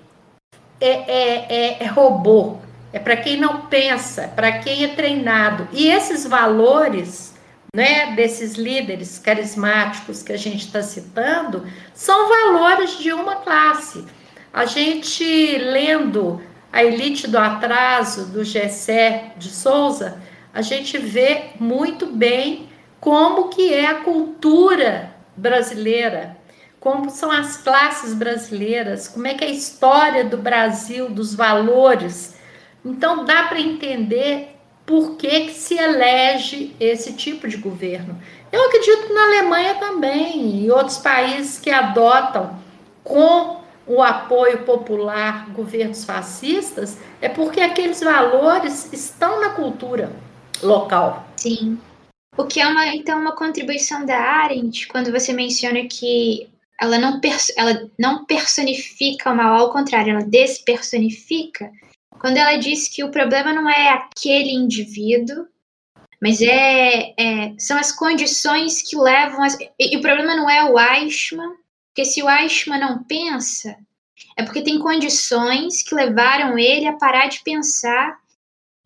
[0.81, 2.57] é, é, é, é robô,
[2.91, 5.67] é para quem não pensa, para quem é treinado.
[5.71, 7.36] E esses valores
[7.73, 14.05] né, desses líderes carismáticos que a gente está citando, são valores de uma classe.
[14.53, 15.23] A gente
[15.57, 16.41] lendo
[16.71, 20.21] A Elite do Atraso, do Gessé de Souza,
[20.53, 26.35] a gente vê muito bem como que é a cultura brasileira,
[26.79, 32.35] como são as classes brasileiras, como é que é a história do Brasil, dos valores.
[32.83, 34.56] Então dá para entender
[34.87, 38.17] por que, que se elege esse tipo de governo.
[38.49, 42.57] Eu acredito na Alemanha também e outros países que adotam
[43.03, 50.09] com o apoio popular governos fascistas, é porque aqueles valores estão na cultura
[50.63, 51.27] local.
[51.35, 51.77] Sim.
[52.37, 57.19] O que é uma, então uma contribuição da Arendt quando você menciona que ela não,
[57.57, 61.71] ela não personifica o mal, ao contrário, ela despersonifica
[62.19, 65.47] quando ela diz que o problema não é aquele indivíduo,
[66.21, 69.43] mas é, é são as condições que levam.
[69.43, 71.55] As, e, e, o problema não é o Eichmann,
[71.89, 73.75] porque se o Eichmann não pensa,
[74.35, 78.17] é porque tem condições que levaram ele a parar de pensar.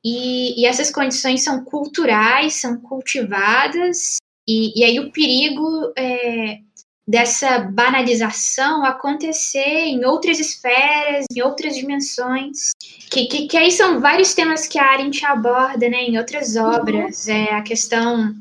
[0.04, 4.18] E, e essas condições são culturais, são cultivadas,
[4.48, 6.60] e, e aí o perigo é,
[7.08, 12.72] dessa banalização acontecer em outras esferas, em outras dimensões,
[13.10, 17.26] que, que, que aí são vários temas que a Arendt aborda né, em outras obras,
[17.28, 17.34] uhum.
[17.34, 18.34] é a questão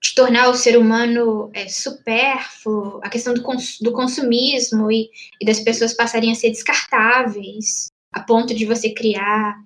[0.00, 5.10] de tornar o ser humano é, supérfluo, a questão do, cons do consumismo e,
[5.40, 9.58] e das pessoas passarem a ser descartáveis, a ponto de você criar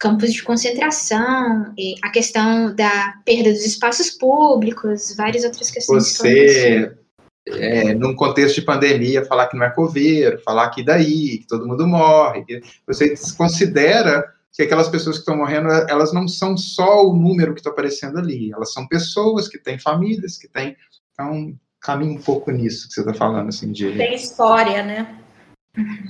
[0.00, 1.72] campos de concentração,
[2.02, 6.16] a questão da perda dos espaços públicos, várias outras questões.
[6.16, 6.98] Você
[7.46, 11.66] é, num contexto de pandemia, falar que não é coveiro, falar que daí, que todo
[11.66, 12.44] mundo morre,
[12.86, 17.60] você considera que aquelas pessoas que estão morrendo, elas não são só o número que
[17.60, 20.76] está aparecendo ali, elas são pessoas que têm famílias, que têm,
[21.12, 23.96] então, caminha um pouco nisso que você está falando, assim, de...
[23.96, 25.18] Tem história, né?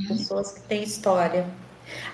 [0.09, 1.47] Pessoas que têm história.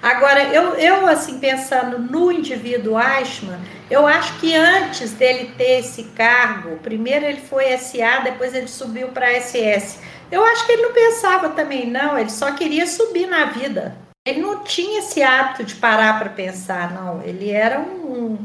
[0.02, 3.58] Agora, eu, eu assim, pensando no indivíduo Eichmann,
[3.90, 9.08] eu acho que antes dele ter esse cargo, primeiro ele foi SA, depois ele subiu
[9.08, 9.98] para SS.
[10.30, 13.96] Eu acho que ele não pensava também, não, ele só queria subir na vida.
[14.26, 17.22] Ele não tinha esse hábito de parar para pensar, não.
[17.22, 18.38] Ele era um,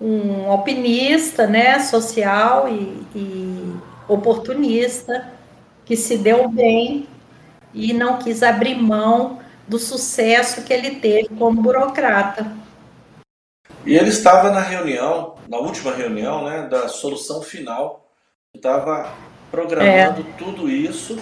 [0.00, 3.74] um alpinista, né, social e, e
[4.08, 5.32] oportunista,
[5.84, 7.08] que se deu bem
[7.74, 12.50] e não quis abrir mão do sucesso que ele teve como burocrata.
[13.84, 18.08] E ele estava na reunião, na última reunião, né, da solução final,
[18.54, 19.12] estava
[19.50, 20.32] programando é.
[20.36, 21.18] tudo isso.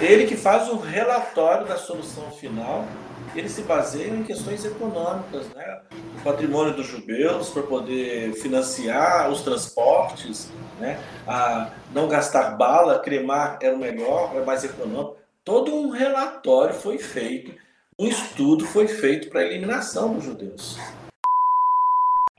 [0.00, 2.84] Ele que faz o relatório da solução final,
[3.34, 5.80] ele se baseia em questões econômicas, né?
[6.18, 10.98] O patrimônio dos judeus para poder financiar os transportes, né?
[11.26, 15.16] A não gastar bala, cremar era o melhor, é mais econômico.
[15.44, 17.54] Todo um relatório foi feito,
[17.98, 20.76] um estudo foi feito para a eliminação dos judeus.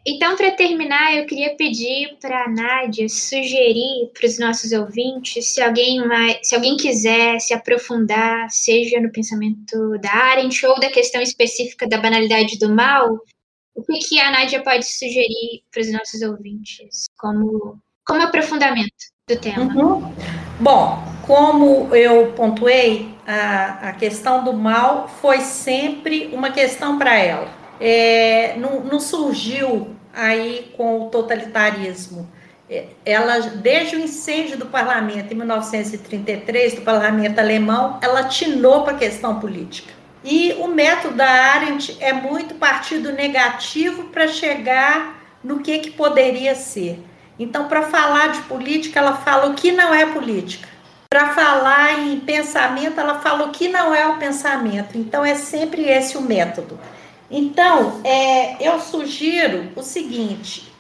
[0.07, 5.61] Então, para terminar, eu queria pedir para a Nádia sugerir para os nossos ouvintes, se
[5.61, 11.22] alguém, mais, se alguém quiser se aprofundar, seja no pensamento da Arendt ou da questão
[11.22, 13.19] específica da banalidade do mal,
[13.76, 17.77] o que, que a Nádia pode sugerir para os nossos ouvintes como,
[18.07, 18.90] como aprofundamento
[19.27, 19.65] do tema?
[19.65, 20.15] Uhum.
[20.61, 27.47] Bom, como eu pontuei, a, a questão do mal foi sempre uma questão para ela.
[27.80, 32.27] É, não, não surgiu aí com o totalitarismo.
[32.68, 38.93] É, ela, desde o incêndio do parlamento em 1933, do parlamento alemão, ela tinou para
[38.93, 39.93] a questão política.
[40.23, 46.56] E o método da Arendt é muito partido negativo para chegar no que, que poderia
[46.56, 46.99] ser.
[47.38, 50.68] Então, para falar de política, ela fala o que não é política.
[51.11, 54.95] Para falar em pensamento, ela fala o que não é o pensamento.
[54.95, 56.80] Então, é sempre esse o método.
[57.31, 60.72] Então, é, eu sugiro o seguinte: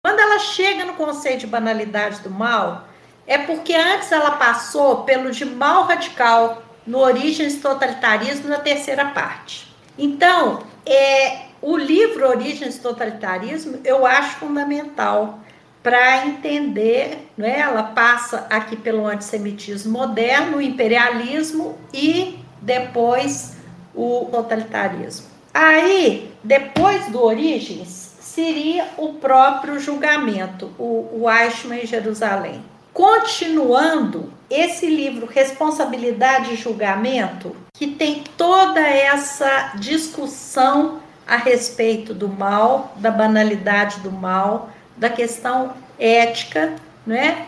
[0.00, 2.86] quando ela chega no conceito de banalidade do mal,
[3.26, 9.74] é porque antes ela passou pelo de mal radical no Origens Totalitarismo na terceira parte.
[9.98, 15.40] Então, é, o livro Origens Totalitarismo eu acho fundamental
[15.82, 17.58] para entender, né?
[17.58, 23.56] ela passa aqui pelo antissemitismo moderno, o imperialismo e depois
[23.94, 25.26] o totalitarismo.
[25.52, 32.64] Aí, depois do Origens, seria o próprio julgamento, o, o Eichmann em Jerusalém.
[32.92, 42.92] Continuando, esse livro, Responsabilidade e Julgamento, que tem toda essa discussão a respeito do mal,
[42.96, 46.74] da banalidade do mal, da questão ética,
[47.06, 47.46] né?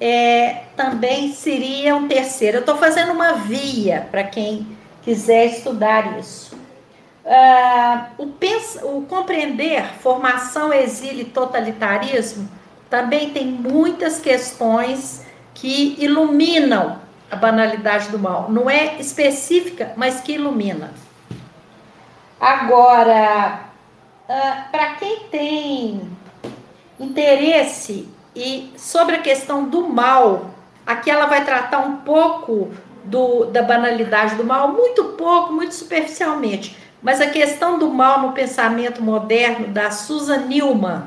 [0.00, 2.58] É, também seria um terceiro.
[2.58, 4.66] Eu estou fazendo uma via para quem
[5.02, 6.54] quiser estudar isso.
[7.24, 12.48] Uh, o, pensa, o compreender formação, exílio e totalitarismo
[12.88, 17.00] também tem muitas questões que iluminam
[17.30, 18.50] a banalidade do mal.
[18.50, 20.92] Não é específica, mas que ilumina.
[22.40, 23.60] Agora,
[24.28, 26.16] uh, para quem tem
[26.98, 30.50] interesse e sobre a questão do mal,
[30.86, 32.70] aqui ela vai tratar um pouco
[33.04, 38.32] do, da banalidade do mal, muito pouco, muito superficialmente mas a questão do mal no
[38.32, 41.04] pensamento moderno da Susan Newman,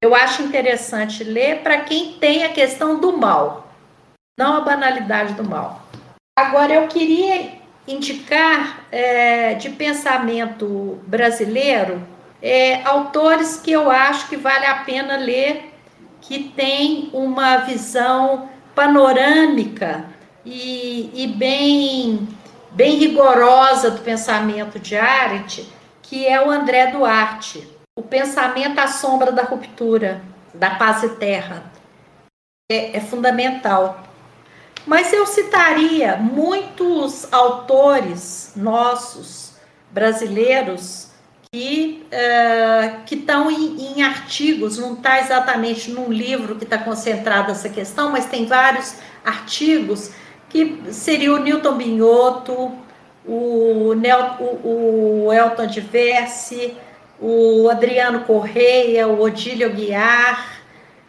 [0.00, 3.68] eu acho interessante ler para quem tem a questão do mal,
[4.38, 5.82] não a banalidade do mal.
[6.38, 7.58] Agora, eu queria
[7.88, 12.00] indicar é, de pensamento brasileiro
[12.42, 15.72] é, autores que eu acho que vale a pena ler,
[16.20, 20.04] que tem uma visão panorâmica
[20.44, 22.28] e, e bem
[22.70, 25.68] bem rigorosa do pensamento de Arendt,
[26.02, 27.66] que é o André Duarte,
[27.96, 30.22] o pensamento à sombra da ruptura,
[30.54, 31.64] da paz e terra.
[32.70, 34.04] É, é fundamental.
[34.86, 39.54] Mas eu citaria muitos autores nossos,
[39.90, 41.07] brasileiros,
[41.58, 47.50] que uh, que estão em, em, artigos, não está exatamente num livro que está concentrado
[47.50, 48.94] essa questão, mas tem vários
[49.24, 50.12] artigos
[50.48, 52.72] que seria o Newton Binhoto,
[53.26, 56.76] o, Nel, o, o Elton Diverse,
[57.20, 60.60] o Adriano Correia, o Odílio Guiar,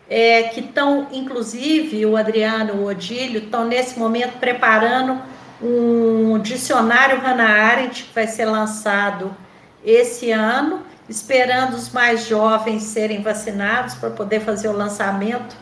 [0.09, 5.21] é, que estão, inclusive, o Adriano e o Odílio, estão nesse momento preparando
[5.61, 9.35] um dicionário Hannah Arendt, que vai ser lançado
[9.83, 15.55] esse ano, esperando os mais jovens serem vacinados para poder fazer o lançamento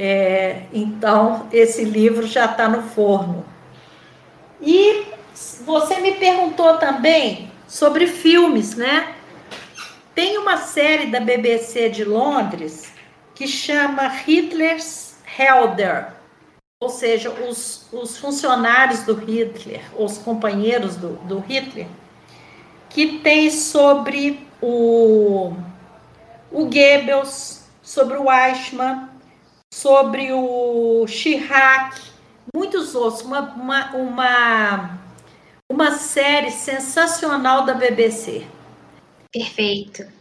[0.00, 3.44] é, então, esse livro já está no forno.
[4.60, 5.06] E
[5.64, 9.12] você me perguntou também sobre filmes, né?
[10.14, 12.92] Tem uma série da BBC de Londres
[13.34, 16.12] que chama Hitler's Helder,
[16.80, 21.88] ou seja, os, os funcionários do Hitler, os companheiros do, do Hitler,
[22.90, 25.52] que tem sobre o,
[26.50, 29.08] o Goebbels, sobre o Eichmann,
[29.72, 32.00] sobre o Chirac,
[32.54, 34.98] muitos outros, uma, uma, uma,
[35.68, 38.46] uma série sensacional da BBC.
[39.32, 40.17] Perfeito.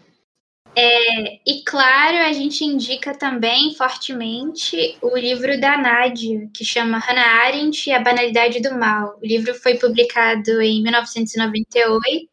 [0.79, 7.45] É, e claro, a gente indica também fortemente o livro da Nádia, que chama Hannah
[7.45, 9.17] Arendt e a Banalidade do Mal.
[9.19, 12.29] O livro foi publicado em 1998,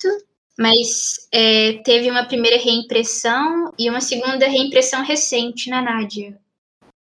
[0.59, 6.39] mas é, teve uma primeira reimpressão e uma segunda reimpressão recente na Nádia.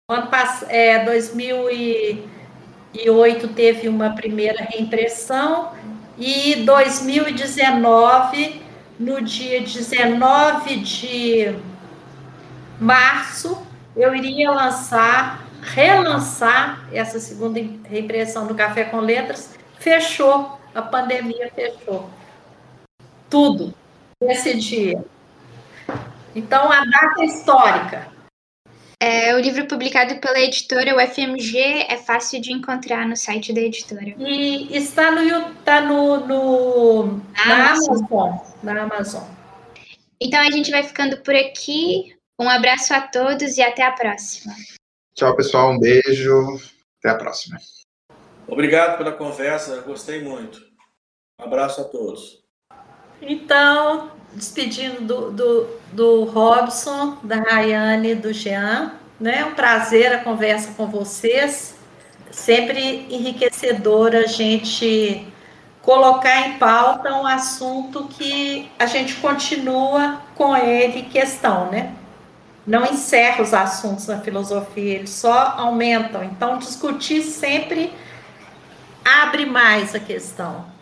[0.10, 5.74] Ano passado, é, 2008 teve uma primeira reimpressão
[6.18, 8.63] e 2019,
[9.00, 11.56] no dia 19 de
[12.80, 13.62] março,
[13.96, 17.60] eu iria lançar, relançar essa segunda
[17.90, 19.58] reimpressão do Café com Letras.
[19.80, 22.10] Fechou, a pandemia fechou.
[23.30, 23.74] Tudo
[24.22, 25.04] nesse dia.
[26.36, 28.13] Então, a data histórica.
[29.06, 31.58] É, o livro publicado pela editora UFMG
[31.90, 34.16] é fácil de encontrar no site da editora.
[34.18, 37.98] E está no, está no, no na Amazon.
[37.98, 38.38] Amazon.
[38.64, 39.24] Na Amazon.
[40.22, 42.16] Então a gente vai ficando por aqui.
[42.40, 44.56] Um abraço a todos e até a próxima.
[45.14, 45.74] Tchau, pessoal.
[45.74, 46.62] Um beijo.
[47.00, 47.58] Até a próxima.
[48.48, 49.82] Obrigado pela conversa.
[49.82, 50.62] Gostei muito.
[51.42, 52.42] Um abraço a todos.
[53.28, 58.94] Então, despedindo do, do, do Robson, da Rayane, do Jean.
[59.20, 59.46] Né?
[59.46, 61.76] Um prazer a conversa com vocês.
[62.32, 65.28] Sempre enriquecedora a gente
[65.82, 71.94] colocar em pauta um assunto que a gente continua com ele em questão, né?
[72.66, 76.24] Não encerra os assuntos na filosofia, eles só aumentam.
[76.24, 77.94] Então, discutir sempre
[79.04, 80.73] abre mais a questão.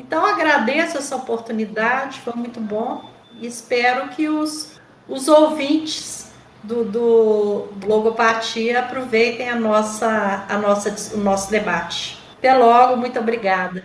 [0.00, 3.04] Então, agradeço essa oportunidade, foi muito bom
[3.38, 6.32] e espero que os, os ouvintes
[6.62, 12.18] do, do Blogopatia aproveitem a nossa, a nossa, o nosso debate.
[12.38, 13.84] Até logo, muito obrigada.